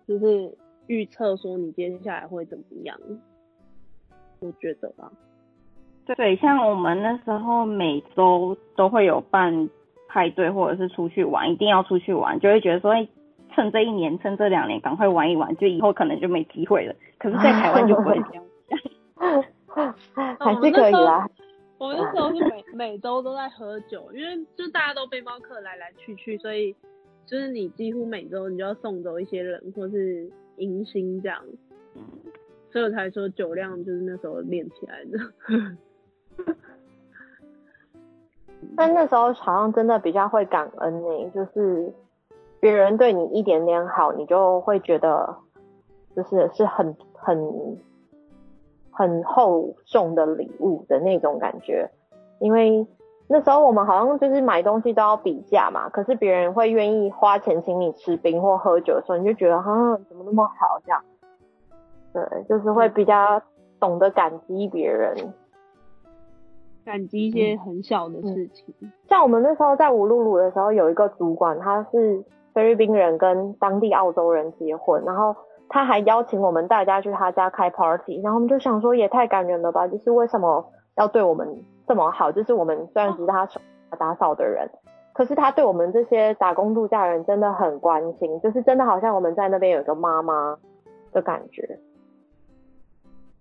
[0.06, 2.98] 就是预测说你接下来会怎么样。
[4.40, 5.10] 我觉得吧，
[6.04, 9.70] 对，像我们那时候每周都会有办
[10.06, 12.92] 派对或者是出去玩，一定要出去玩，就会觉得说，
[13.54, 16.94] 趁这一年，趁这两年，赶快玩一玩，就以后可能就没机会了。
[17.18, 18.44] 可是，在台湾就不会这样。
[20.38, 21.26] 还是可以啦。
[21.76, 26.74] 我们那时候是每每周都在喝酒，因为就大家都背包客来来去去，所以
[27.26, 31.44] 就是你几乎每周你就要送走一些人，或是迎新这样。
[31.96, 32.02] 嗯，
[32.70, 35.18] 所以我才说酒量就是那时候练起来的。
[38.76, 41.92] 但那时候好像真的比较会感恩呢，就是
[42.60, 45.36] 别人对你一点点好，你就会觉得
[46.14, 47.36] 就是是很很。
[48.96, 51.90] 很厚重的礼物的那种感觉，
[52.38, 52.86] 因为
[53.26, 61.02] 那时候我们好像就是买东西都要比价嘛，可是别人会愿意花钱请你吃冰或喝酒的时候，你就觉得啊，怎么那么好这样？
[62.12, 63.42] 对，就是会比较
[63.80, 65.34] 懂得感激别人，
[66.84, 68.72] 感激一些很小的事情。
[69.08, 75.34] 像我们那时候在五路鲁的时候，有一个主管，他是菲律宾人跟当地澳洲人结婚，然后。
[75.68, 80.64] 他还邀请我们大家去他家开 party，然后我们就想说也太感人了吧，就是为什么
[80.96, 82.30] 要对我们这么好？
[82.30, 83.48] 就是我们虽然只是他
[83.98, 84.70] 打扫的人，
[85.12, 90.56] 可是他对我们这些打工度假人真的很关心，就是真的好像我们在那边有一个妈妈
[91.12, 91.78] 的感觉。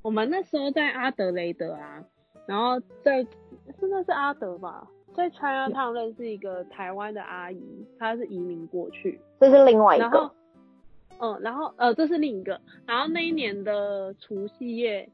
[0.01, 2.03] 我们那时候在阿德雷德啊，
[2.45, 10.31] 然后在是那是阿德吧，在 China Town 认识一个台湾的阿姨，她是移民过去，这是另外一个。
[11.23, 12.59] 嗯，然后呃，这是另一个。
[12.85, 15.09] 然后那一年的除夕夜，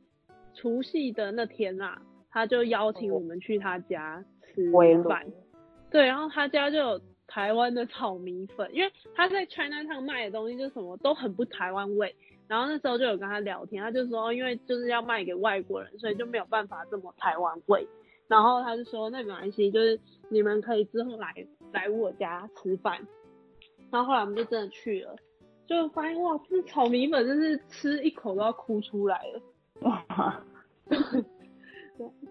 [0.55, 2.01] 除夕的那天啊，
[2.32, 4.72] 他就邀请我们去他家吃
[5.07, 5.32] 饭。
[5.91, 12.16] 对，然后他家就有台湾的炒米粉，因为他在 China Town 卖的东西就什么都很不台湾味。
[12.47, 17.88] 然后那时候就有跟他聊天，他就说，因为就是要卖给外国人，所以就没有办法这么台湾味。
[18.28, 19.99] 然后他就说，那没关系，就是
[20.30, 21.36] 你们可以之后来
[21.72, 22.97] 来我家吃饭。
[23.91, 25.16] 然后后来我们就真的去了。
[25.70, 29.42] 就发现哇，这炒米粉真是吃一口都要哭出来了。
[29.82, 30.44] 哇！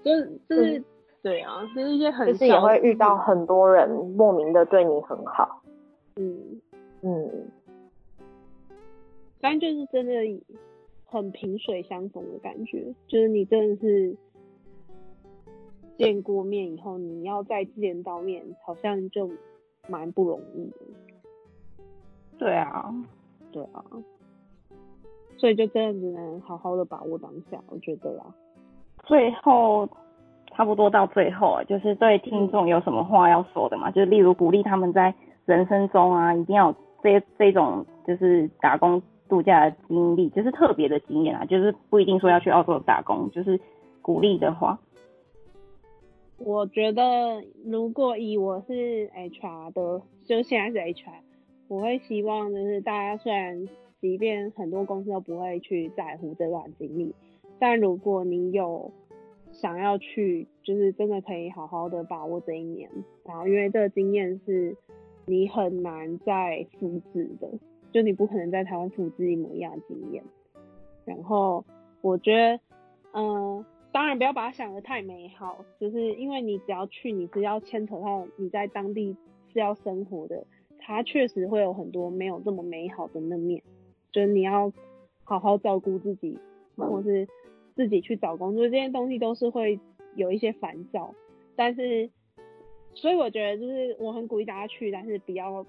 [0.03, 0.83] 就是就是
[1.23, 5.63] 对啊，就是一些很就是也会遇到很多人莫名的对你很好，
[6.17, 6.61] 嗯。
[7.01, 7.49] 嗯，
[9.41, 10.15] 反正就是真的
[11.05, 14.17] 很萍水相逢的感觉，就是你真的是
[15.97, 19.31] 见过面以后，你要再见到面，好像就
[19.87, 20.77] 蛮不容易的。
[22.37, 22.93] 对啊，
[23.53, 23.85] 对啊，
[25.37, 28.25] 所以就真的只能好好的把握当下，我觉得啦。
[29.05, 29.89] 最后
[30.53, 33.91] 差不多到最后啊，就是对听众有什么话要说的嘛？
[33.91, 35.15] 就是例如鼓励他们在
[35.47, 43.59] 人生中啊，一定要有这这种就是打工度假的经历，就是特别的经验啊，就是不一定说要去澳洲打工，就是
[44.03, 44.79] 鼓励的话，
[46.39, 51.13] 我觉得如果以我是 HR 的，就现在是 HR，
[51.69, 53.69] 我会希望就是大家虽然
[54.01, 57.15] 即便很多公司都不会去在乎这段经历，
[57.59, 58.91] 但如果你有
[59.53, 62.89] 想要去，就是真的可以好好的把握这一年，
[63.25, 64.77] 然后因为这个经验是
[65.27, 67.49] 你很难再复制的，
[67.93, 70.23] 就你不可能在台湾复制一模一样的经验。
[71.05, 71.65] 然后
[72.01, 72.61] 我觉得，
[73.13, 79.17] 嗯、当然不要把它想得太美好，就是因为你只要去，你是要牵扯到你在当地
[79.53, 80.47] 是要生活的，
[80.89, 83.63] 他确实会有很多没有这么美好的那面，
[84.11, 84.73] 就是你要
[85.23, 86.39] 好好照顾自己，
[86.77, 87.29] 或是
[87.77, 89.79] 自己去找工作，这些东西都是会
[90.15, 91.15] 有一些烦躁，
[91.55, 92.09] 但是，
[92.95, 95.67] 所以我觉得就是我很鼓励大家去，但是不要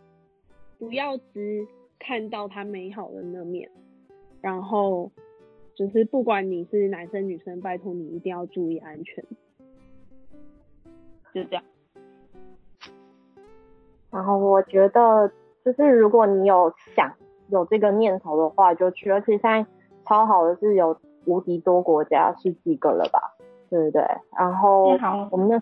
[0.78, 1.68] 不要只
[2.00, 3.70] 看到他美好的那面，
[4.40, 5.12] 然后
[5.76, 9.22] 就是不管你是男生女生，拜托你一定要注意安全，
[11.34, 11.64] 就这样。
[14.12, 15.32] 然后我觉得，
[15.64, 17.12] 就是如果你有想
[17.50, 19.10] 有这个念头的话，就去。
[19.12, 19.66] 而且现在
[20.08, 23.20] 超好的是有无敌多国家，是几个了吧，
[23.70, 24.04] 对不对？
[24.38, 25.62] 然后好像我们那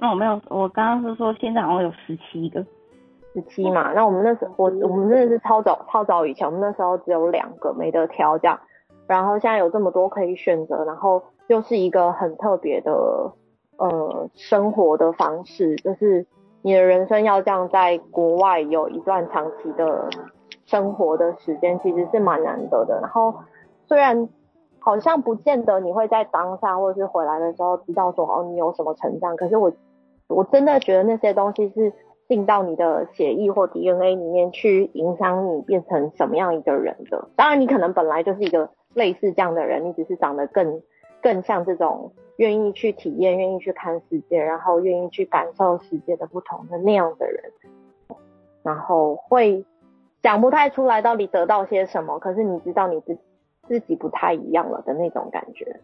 [0.00, 2.64] 哦没有，我刚刚是说现在好像有十七个，
[3.32, 8.58] 十七嘛，那我们那时候我我们真的是超早超早以前，我们那时候只有两个没得挑这样，
[9.06, 12.92] 然后现在有这么多可以选择，然后又是一个很特别的
[13.76, 16.26] 呃生活的方式，就是
[16.66, 20.08] 你的人生要这样在国外有一段长期的
[20.64, 22.98] 生活的时间，其实是蛮难得的。
[23.02, 23.34] 然后
[23.86, 24.30] 虽然
[24.78, 29.70] 好像不见得你会在当下或者是回来的时候知道说哦你有什么成长，可是我
[30.26, 31.92] 我真的觉得那些东西是
[32.28, 37.28] 进到你的血液或 DNA 里面去影响你变成什么样一个人的。
[37.36, 40.80] 当然你可能本来就是一个类似这样的人，你只是长得更
[41.24, 47.50] 更像这种愿意去体验、愿意去看世界，然后愿意去感受世界的不同的那样的人，
[48.62, 49.64] 然后会
[50.20, 53.16] 讲不太出来到底得到些什么，可是你知道你自
[53.66, 55.80] 自己不太一样了的那种感觉。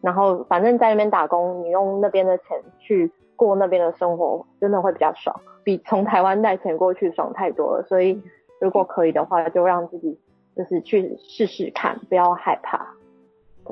[0.00, 2.46] 然后反正在那边打工，你用那边的钱
[2.78, 7.82] 去过那边的生活，真的会比较爽，比从台湾带钱过去爽太多了。
[7.86, 8.22] 所以
[8.62, 10.18] 如果可以的话，就让自己
[10.56, 12.94] 就是去试试看，不要害怕。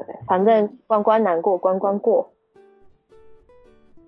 [0.07, 2.33] 对，反正关关难过关关过。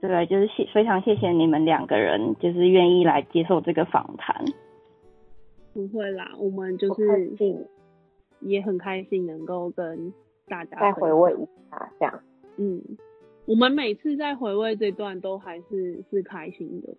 [0.01, 4.45] 对，就是谢非常谢谢你们两个人，就是愿意来接受这个访谈。
[5.75, 7.37] 不会啦，我们就是
[8.41, 10.13] 也很开心能够跟
[10.49, 12.21] 大家再回味一下，这样。
[12.57, 12.83] 嗯，
[13.47, 16.95] 我们每次在回味这段都还是是开心的。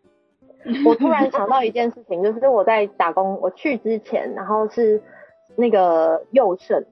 [0.86, 5.02] 我突然想到一件事情，就是我在打工，我去之前，然后是
[5.56, 6.86] 那个佑胜，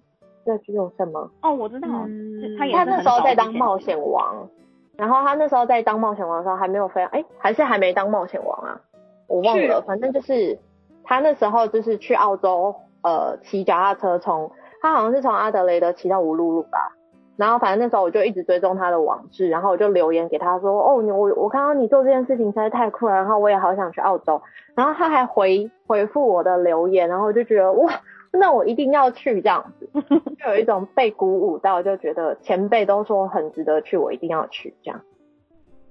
[0.49, 1.29] 那是佑胜吗？
[1.43, 4.49] 哦，我知道，嗯他也他那时候在当冒险王，
[4.97, 8.81] 然后他那时候在当冒险王的时候还没有飞，哎，还是还没当冒险王啊？
[9.27, 10.57] 我忘了，反正就是
[11.03, 16.95] 他那时候就是去澳洲，呃，骑脚踏车从他好像是从阿德雷德骑到乌鲁鲁吧。
[17.37, 24.41] 然后反正那时候我就一直追踪他的网志，然后我就留言给他说，哦，你我我看到你做这件事情实在太酷了，然后我也好想去澳洲。
[24.75, 27.93] 然后他还回回复我的留言，然后我就觉得哇，
[28.31, 35.01] 那我一定要去这样子，就有一种被鼓舞到，就觉得前辈都说很值得去，我一定要去这样。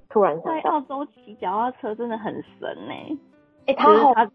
[0.08, 3.18] 突然想到，在澳洲骑脚踏车真的很神呢、
[3.66, 4.30] 哎、就他好他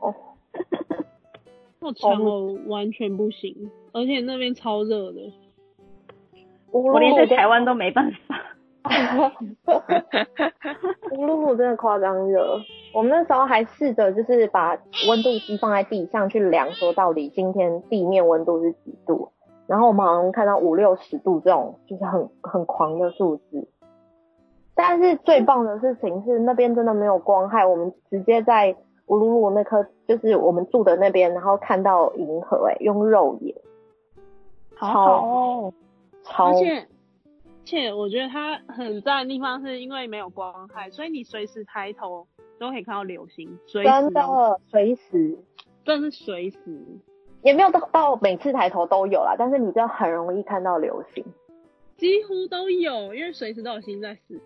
[0.00, 0.14] 哦，
[1.80, 5.32] 好强哦，完全不行，而且那边超热的。
[6.70, 8.40] 我连在台湾都没办法。
[11.12, 12.58] 乌鲁鲁真的夸张热，
[12.94, 14.76] 我们那时候还试着就是把
[15.08, 19.30] 温度计放在地上去量，说到底今天地面温度是几度，
[19.66, 23.68] 然后我们好像看到五六十度这种就是很很狂的数字。
[24.74, 28.74] 但是最棒的事情是那边真的没有光害，我们直接在
[29.06, 33.54] 乌鲁鲁那颗就是我们住的那边，然后看到银河、欸，用肉眼，
[34.74, 35.72] 好好哦，
[36.24, 36.86] 超而且，而
[37.64, 42.26] 且我觉得它很赞的地方是因为没有光害，所以你随时抬头
[42.58, 45.38] 都可以看到流星，随时真哦的随时。
[45.84, 46.58] 真的是随时。
[47.42, 51.24] 也没有到到每次抬头都有啦，但是你真的很容易看到流星，
[51.96, 54.40] 几乎都有，因为随时都有星在试。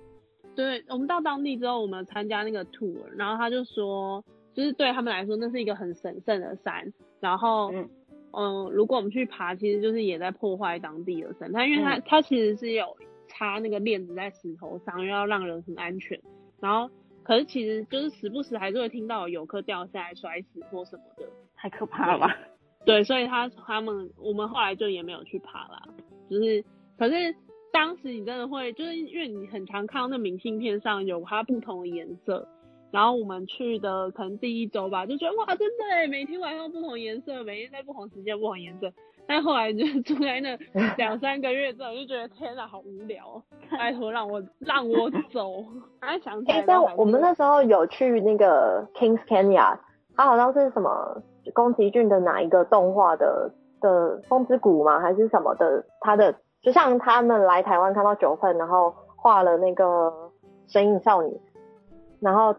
[0.54, 6.90] 对，我们到当地之后，我们参加那个 tour，然后他就说，就是对他们来说，那是一个很神圣的山。
[7.20, 7.70] 然后，
[8.38, 16.20] 嗯、呃，如果我们去爬，其实就是也在破坏当地的生态，因为它、它其实是有插那个链子在石头上，又要让人很安全。
[16.60, 16.90] 然后，
[17.22, 22.36] 可是其实就是时不时还是会听到有游客掉下来摔死或什么的，太可怕了吧？
[22.84, 25.82] 对，所以他他们我们后来就也没有去爬啦，
[26.30, 26.64] 就是
[26.96, 27.34] 可是
[27.72, 32.46] 当时你真的会，就是因为你很常看到那明信片上有它不同的颜色，
[32.90, 38.90] 然后我们去的可能第一周吧，就觉得哇，真的哎，每天晚上不同颜色，每天在不同时间不同颜色。
[39.28, 40.56] 但后来就住在那
[40.96, 43.42] 两三个月之后，就觉得天哪，好无聊哦！
[43.76, 45.64] 拜托让我让我走。
[45.98, 49.76] 哎，想起来哎，但我们那时候有去那个 Kings Kenya，
[50.14, 51.20] 它好像是什么
[51.52, 55.00] 宫崎骏的哪一个动画的的风之谷吗？
[55.00, 55.84] 还是什么的？
[56.00, 56.32] 它的
[56.62, 60.12] 就像他们来台湾看到九份，然后画了那个
[60.68, 61.36] 神隐少女，
[62.20, 62.54] 然后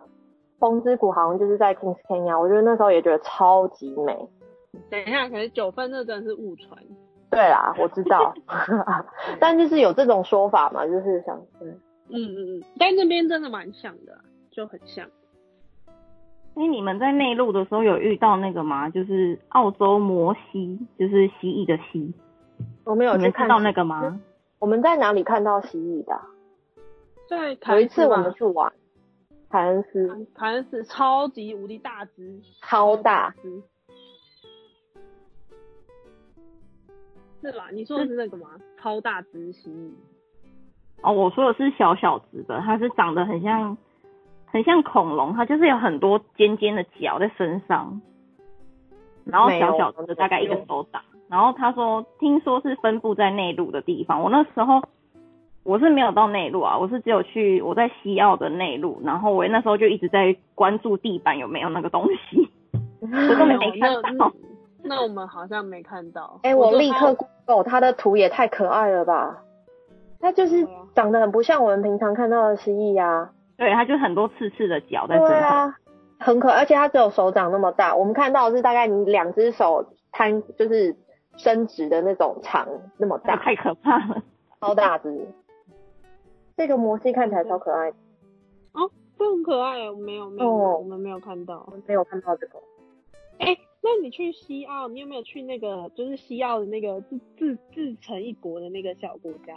[0.59, 4.15] 风之谷好像就是在 Kings Canyon，我觉得那时候也觉得超级美。
[4.89, 6.81] 等一下，可是九份那真的是误传。
[7.29, 8.33] 对啦，我知道，
[9.39, 11.79] 但就是有这种说法嘛，就是想，嗯
[12.09, 14.17] 嗯嗯，但那边真的蛮像的，
[14.49, 15.05] 就很像。
[16.55, 18.89] 哎，你们在内陆的时候有遇到那个吗？
[18.89, 22.13] 就是澳洲摩西，就是蜥蜴的蜥。
[22.85, 24.19] 我没有你们知道那个吗？
[24.59, 26.19] 我们在哪里看到蜥蜴的？
[27.29, 28.71] 在有一次我们去玩
[29.49, 33.63] 凯恩斯，凯恩斯超级无敌大只，超大只。
[37.41, 37.69] 是吧？
[37.71, 38.49] 你说的是那个吗？
[38.77, 39.91] 超大只蜥蜴。
[41.01, 43.77] 哦，我说的是小小只的，它是长得很像，
[44.47, 48.01] 很像恐龙，它就是有很多尖尖的角在身上，
[49.23, 51.01] 然后小小的大概一个手掌。
[51.29, 54.23] 然后他说，听说是分布在内陆的地方。
[54.23, 54.81] 我那时候
[55.67, 62.49] 我是没有到内陆啊，我是只有去我在西澳的内陆，然后我那时候就一直在关注地板有没有那个东西，
[63.01, 64.31] 我都没看到。
[64.81, 66.39] 那我们好像没看到。
[66.43, 69.43] 哎、欸，我立刻 Google 它的图也太可爱了吧！
[70.21, 70.65] 它就是
[70.95, 73.31] 长得很不像我们平常看到的蜥蜴啊。
[73.57, 75.29] 对，它就很多刺刺的脚在身上。
[75.29, 75.75] 对啊，
[76.17, 77.93] 很可爱，而且它只有手掌那么大。
[77.93, 80.95] 我们看到的是大概你两只手摊，就是
[81.35, 82.65] 伸直的那种长
[82.95, 84.21] 那么大， 太可怕了，
[84.61, 85.27] 超大只。
[86.57, 87.89] 这个摩西看起来超可爱。
[88.73, 92.59] 哦，这很可爱，没有没有、哦，我们没有看到，没有看到这个。
[93.39, 93.59] 哎、欸。
[93.79, 99.53] 那你去西澳，你有没有去那个就是西澳的那个自自自成一国的那个小国家？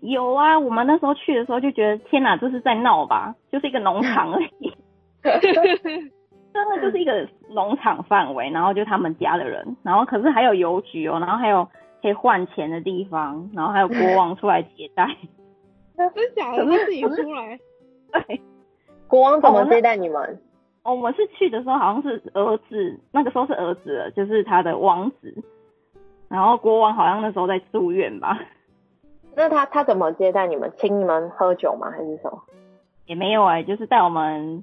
[0.00, 3.34] 有啊，我们那时候去的时候就觉得天哪，这是在闹吧？
[3.50, 4.70] 就是一个农场而已，
[5.22, 11.66] 真的就是一个农场范围，然后就他们家的人，然后可是还有邮局哦，然后还有
[12.02, 15.08] 可以换钱的地方，然后还有国王出来接待。
[15.96, 16.64] 真假的？
[16.64, 17.58] 他自己出来？
[18.12, 18.40] 对，
[19.08, 20.40] 国王怎么接待你们？
[20.82, 25.34] 哦，我们是去的时候好像是儿子，那个时候是儿子了，就是他的王子。
[26.28, 28.38] 然后国王好像那时候在住院吧。
[29.36, 30.70] 那他他怎么接待你们？
[30.76, 31.90] 请你们喝酒吗？
[31.90, 32.42] 还是什么？
[33.06, 34.62] 也没有哎、欸，就是带我们，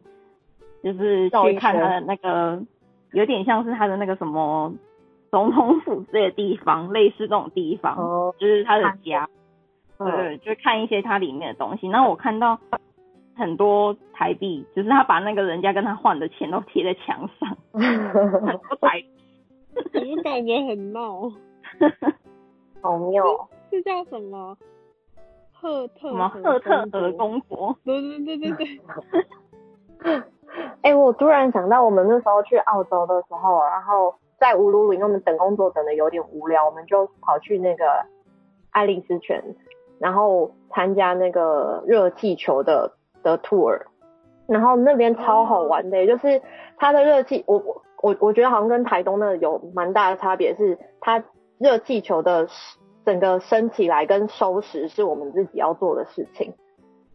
[0.84, 2.62] 就是去看他的那个，
[3.14, 4.74] 有点像是他的那个什么
[5.30, 9.28] 总统府之类的地方，类似这种地方，哦、就是他的家。
[10.06, 11.88] 嗯、对，就看一些它里面的东西。
[11.90, 12.60] 然后我看到。
[13.34, 19.10] 很多台币，就是他把那个人家跟他换的钱都贴在墙上， 很多台币，
[19.74, 21.32] 我就感觉很闹，
[22.84, 23.24] 好妙。
[23.72, 24.56] 是叫什么？
[25.54, 27.76] 赫特什么赫特尔公国？
[27.84, 28.82] 对对对对对。
[30.82, 38.06] 哎、欸，我突然想到，我们那时候去澳洲的时候，然后在乌鲁鲁，因为我们等工作等的有点无聊，我们就跑去那个
[38.72, 39.44] 爱丽丝泉，
[40.02, 42.92] 然后参加那个热气球的。
[43.24, 43.80] 的 tour，
[44.48, 46.42] 然后那边超好玩的，也就是
[46.76, 51.24] 它的热气，我我我我觉得好像跟台东那有蛮大的差别，是它
[51.60, 52.48] 热气球的
[53.06, 56.56] 整个升起来跟收拾是我们自己要做的事情，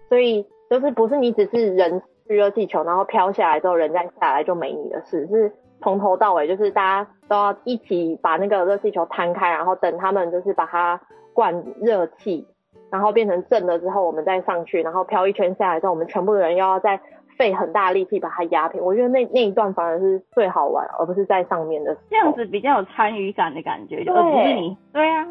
[0.08, 11.00] 所以就是不是你只是人去热气球，然后飘下来之后人再下来就没你的事，是从头到尾就是大家都要一起把那个热气球摊开，然后等他们就是把它
[11.34, 12.46] 灌热气。
[12.90, 17.00] 然后变成正了之后，我们再上去，然后飘一圈下来之后，我们全部的人又要再
[17.36, 18.82] 费很大力气把它压平。
[18.82, 22.06] 我觉得那那一段反而是最好玩，而不是在上面的时候。
[22.08, 24.76] 这样子比较有参与感的感觉，而不是你。
[24.92, 25.26] 对啊，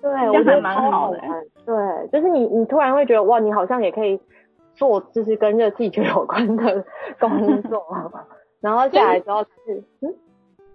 [0.00, 1.20] 对，这样还蛮好的。
[1.64, 4.18] 对，就是你你突然会觉得哇，你好像也可以
[4.74, 6.84] 做就是跟热气球有关的
[7.20, 7.84] 工作，
[8.60, 10.14] 然后下来之后是嗯，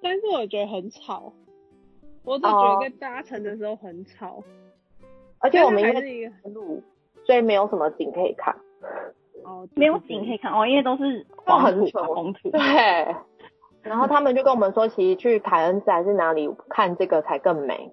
[0.02, 1.34] 但是我觉得很吵，
[2.24, 4.44] 我只觉得在搭乘的时候很吵。
[5.42, 6.82] 而且我们因为路，
[7.26, 8.56] 所以没有什么景可以看。
[9.44, 12.52] 哦，没有景可以看哦，因为都是都黄土很土。
[12.52, 12.60] 对，
[13.82, 17.92] 然后他们就跟我们说，其实去凯恩斯还是哪里看这个才更美。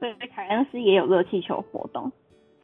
[0.00, 2.10] 对，凯恩斯也有热气球活动。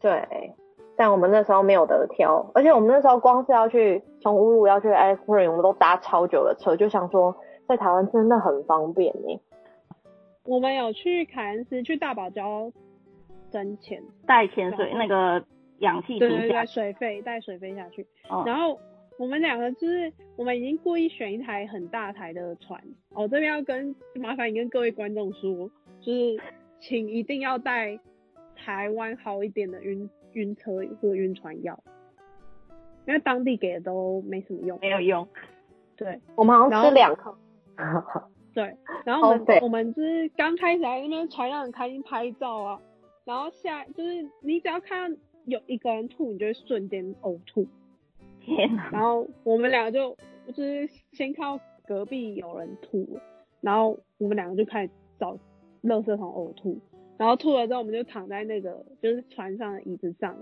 [0.01, 0.55] 对，
[0.97, 7.37] 但我们那时候没有得挑，而且我们那时候光是要去从乌鲁要去 Ice Spring，我们都搭超久的车，就想说
[7.69, 9.41] 在台湾真的很方便呢。
[10.45, 12.73] 我们有去凯恩斯去大堡礁
[13.51, 15.45] 深潜，带潜水那个
[15.79, 18.43] 氧气对对对，瓶下，水费带水费下去，哦。
[18.47, 18.79] 然后
[19.19, 25.71] 我们两个就是我们已经故意选一台很大台的船，哦，这边要跟麻烦你跟各位观众说，
[26.01, 26.41] 就是
[26.81, 27.99] 请一定要带
[28.57, 31.79] 台湾好一点的晕晕车或晕船药，
[33.07, 34.79] 因为当地给的都没什么用。
[34.81, 35.29] 没有用。
[35.97, 36.21] 对。
[36.35, 37.37] 我们好像吃两颗，
[38.53, 38.75] 对，
[39.05, 42.81] 然后我们、我们就是刚开始在那边船上很开心拍照啊，
[43.25, 47.67] 然后下就是你只要看到有一个人吐，你就会瞬间呕吐。
[48.41, 48.91] 天哪！
[48.91, 50.17] 然后我们两个就
[50.49, 53.23] 就是先看到隔壁有人吐了，
[53.61, 55.35] 然后我们两个就开始找
[55.83, 56.79] 垃圾桶呕吐，
[57.19, 60.37] 然后吐了之后我们就躺在那个就是船上的椅子上，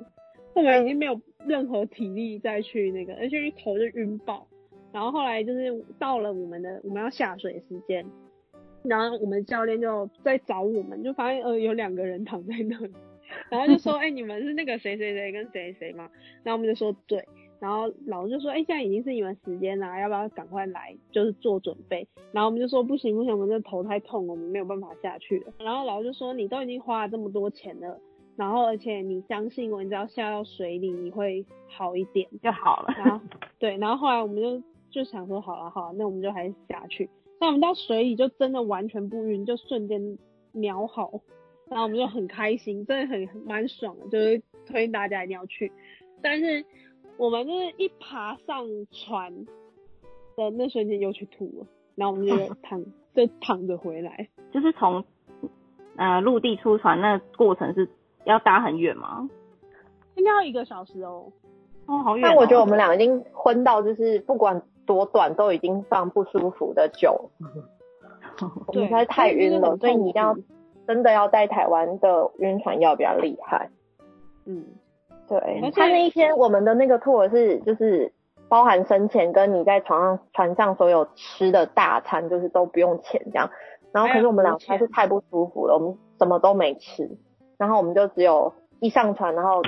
[0.55, 4.47] 我们已经没有任何体力再去那个，而且一头就晕爆。
[4.93, 8.07] 然后后来就是到了我们的我们要下水时间，
[8.89, 12.93] 然后我们教练就在找我们，就发现呃有两个人躺在那里，
[13.51, 16.09] 然后就说哎、你们是那个谁谁谁跟谁谁吗？
[16.43, 17.25] 然后我们就说对。
[17.61, 27.99] 然后老师就说：“哎、现在已经是你们时间啦，要不要赶快来，就是做准备？”然后我们就说：“不行不行，我们这头太痛了，我们没有办法下去了。”然后老师就说：“你都已经花了这么多钱了，
[28.37, 32.29] 然后而且你相信我，你只要下到水里你会好一点。
[32.41, 32.95] 就好了。
[32.97, 33.21] 然后
[33.59, 34.63] 对，然后后来我们就
[34.93, 37.11] 就想说，好了好，那我们就还是下去。
[37.41, 40.19] 那我们到水里就真的完全不晕，就瞬间
[40.53, 41.21] 秒好，
[41.69, 45.71] 然后我们就很开心，真的很很蛮爽的，就是推荐大家一定要去。
[46.21, 46.65] 但是
[47.17, 49.47] 我们就是一爬上船
[50.37, 52.85] 的那瞬间又去吐了，然后我们就躺
[53.15, 54.29] 就躺着回来。
[54.53, 55.05] 就是从
[55.97, 57.89] 呃陆地出船那过程是
[58.25, 59.31] 要搭很远吗？
[60.17, 61.33] 应该要一个小时哦。
[61.87, 62.29] 哦，好远、哦。
[62.29, 67.31] 但我觉得我们俩已经昏到，就是不管多短都已经放不舒服的酒，
[68.67, 70.35] 我们实在太晕了，所以你一定要
[70.87, 73.69] 真的要在台湾的晕船药比较厉害。
[74.47, 74.65] 嗯，
[75.29, 78.11] 对他那一天我们的那个 tour 是就是
[78.49, 83.51] 包含生前跟你在床上船上所有吃的大餐，就是都不用钱这样。
[83.93, 87.19] 然后可是我们俩还是太不舒服了，我们什么都没吃，
[87.59, 89.63] 然后我们就只有一上船，然后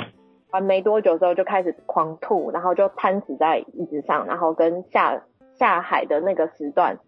[0.53, 5.23] 玩没多久之后就开始狂吐，然后就瘫死在椅子上，然后跟下
[5.55, 6.99] 下海的那个时段，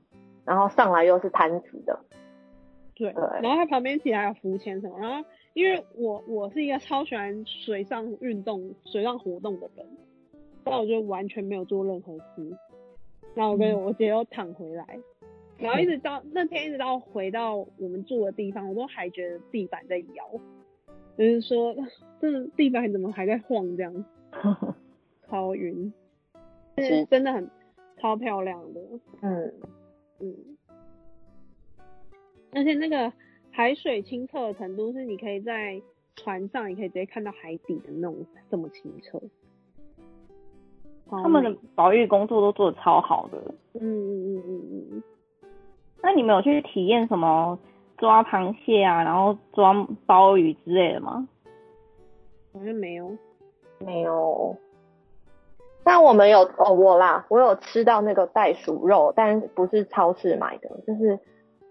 [0.45, 1.99] 然后上来又是瘫死的。
[2.95, 9.86] 对，对然后它旁边其实还有浮潜什么，然后因为我我是一个超喜欢水上运动、水上活动的人，
[10.62, 12.57] 但我就完全没有做任何事，
[13.34, 14.86] 然后我跟我姐又躺回来，
[15.59, 20.24] 然后一直到那天一直到回到我们住的地方，我都还觉得地板在摇，
[21.16, 21.74] 就是说
[22.20, 24.04] 这地板怎么还在晃这样，
[25.28, 25.92] 超晕，
[26.78, 27.50] 是真的很
[28.00, 28.80] 超漂亮的，
[29.20, 29.52] 嗯，
[30.20, 30.34] 嗯，
[32.52, 33.12] 而且那个
[33.50, 35.80] 海水清澈的程度是，你可以在
[36.16, 39.20] 船上，你可以直接看到海底的那种这么清澈。
[41.10, 43.54] 他们的保育工作都做的超好的。
[43.74, 45.02] 嗯嗯嗯嗯嗯，
[46.02, 47.58] 那你们有去体验什么
[48.03, 49.72] 抓螃蟹啊，然后抓
[50.07, 51.28] 鲍鱼之类的吗？
[52.53, 53.16] 好像没有。
[53.78, 54.57] 没有。
[55.84, 61.16] 但我们有哦，我啦，我有吃到那个袋鼠肉，但不是超市买的，就是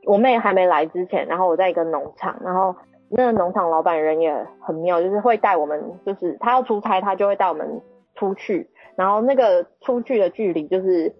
[0.05, 2.73] 我妹还没来之前，然后我在一个农场，然后
[3.09, 7.81] 那个农场老板人也很妙，就是会带我们，就是他要出差，他就会带我们
[8.15, 11.13] 出去，然后那个出去的距离就是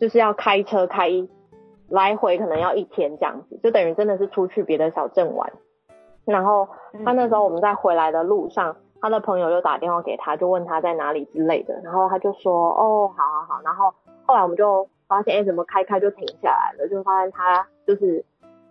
[0.00, 1.10] 就是要开车开
[1.94, 5.52] 来回，可能要一天这样子，就等于真的是出去别的小镇玩。
[6.24, 6.68] 然后
[7.04, 13.94] 他那时候我们在回来的路上，他的朋友就打电话给他，就问他在哪里之类的，然后他就说哦，好好好，然后
[14.26, 18.24] 后来我们就发现，哎，怎么开开就停下来了，就发现他就是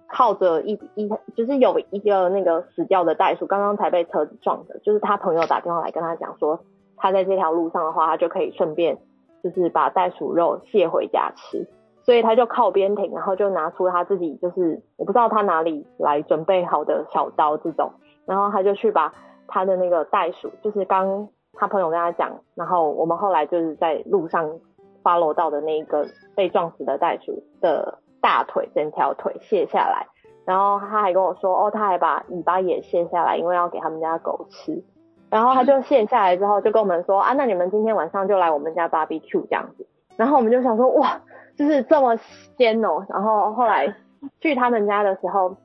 [0.09, 6.59] 靠着一一就是有一个那个死掉的袋鼠，刚刚才被车子撞的，就是他朋友打电话来跟他讲说，
[6.97, 8.97] 他在这条路上的话，他就可以顺便
[9.43, 11.67] 就是把袋鼠肉卸回家吃。
[12.03, 17.91] 所以他就靠边停，然后就拿出他自己就是我不知道他哪里来准备好的小刀这种，
[18.25, 19.13] 然后他就去把
[19.47, 24.59] 他的那个袋鼠，就是刚他朋友跟他讲，然后我们后来就是在路上
[25.03, 30.07] follow 到的那个被撞死的袋鼠的大腿整条腿卸下来，
[30.45, 34.83] 然后他还跟我说，哦，他还把尾巴也卸下来，因为要给他们家狗吃。
[35.29, 39.87] 然后他就卸下来之后，就跟我们说，啊，那你们今天晚上就来我们家 barbecue 这样子。
[40.15, 41.19] 然后我们就想说，哇，
[41.55, 42.15] 就是这么
[42.57, 43.05] 鲜哦。
[43.09, 43.93] 然后后来
[44.39, 45.55] 去他们家的时候，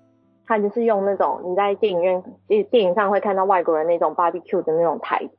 [0.47, 5.31] 他就是用那种你在电影院、电影上会看到外国人那种 barbecue 的那种台子，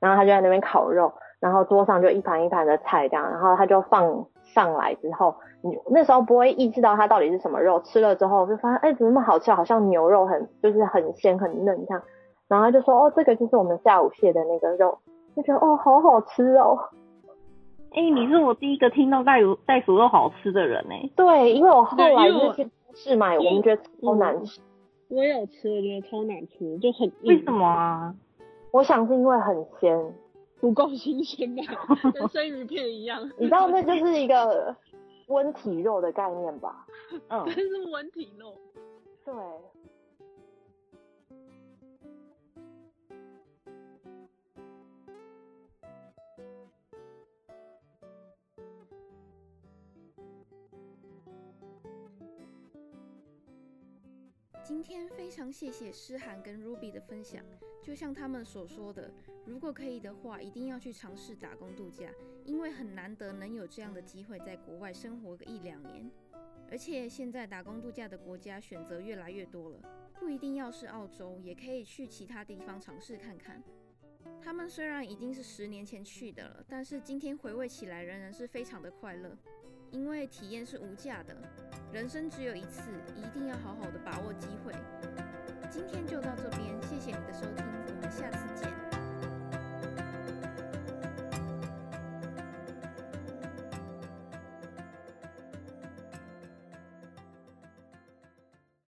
[0.00, 5.34] 然后他就在那边烤肉，然后桌上就一盘一盘的菜这样，然后他就放上来之后。
[5.62, 9.50] 你那时候不会意识到它到底是什么肉，吃了之后就发现，哎，怎么那么好吃？
[9.50, 12.00] 好像牛肉很，就是很鲜很嫩这样。
[12.46, 14.96] 然后他就说，哦，这个就是我们下午蟹的那个肉，
[15.34, 16.78] 就觉得哦，好好吃哦。
[17.96, 21.10] 哎，你是我第一个听到袋鼠袋鼠肉好吃的人哎。
[21.16, 24.60] 对，因为我后来就去试买，我们觉得超难吃。
[25.08, 28.14] 我有吃，我觉得超难吃，就很为什么啊？
[28.70, 30.14] 我想是因为很鲜，
[30.60, 31.62] 不够新鲜吧，
[32.12, 33.30] 跟生鱼片一样。
[33.38, 34.76] 你知道，那就是一个。
[35.28, 36.86] 温体肉的概念吧，
[37.30, 38.54] 嗯，这是温体肉，
[39.24, 39.34] 对。
[54.66, 57.40] 今天非常谢谢诗涵跟 Ruby 的分享。
[57.84, 59.08] 就像他们所说的，
[59.44, 62.10] 如果可以的话，一定要去尝试打工度假，
[62.44, 66.10] 因为很难得能有这样的机会在国外生活个一两年。
[66.68, 69.80] 而且现在打工度假的国家选择越来越多了，
[70.18, 73.62] 不一定要是澳洲，也可以去其他地方尝试看看。
[74.42, 79.38] 他们虽然已经是十年前去的了，但是今天回味起来仍然是非常的快乐，
[79.90, 81.36] 因为体验是无价的。
[81.92, 82.82] 人生只有一次
[83.16, 84.72] 一定要好好的把握机会。
[85.70, 88.85] 今天就到这边谢谢你的收听我们下次见。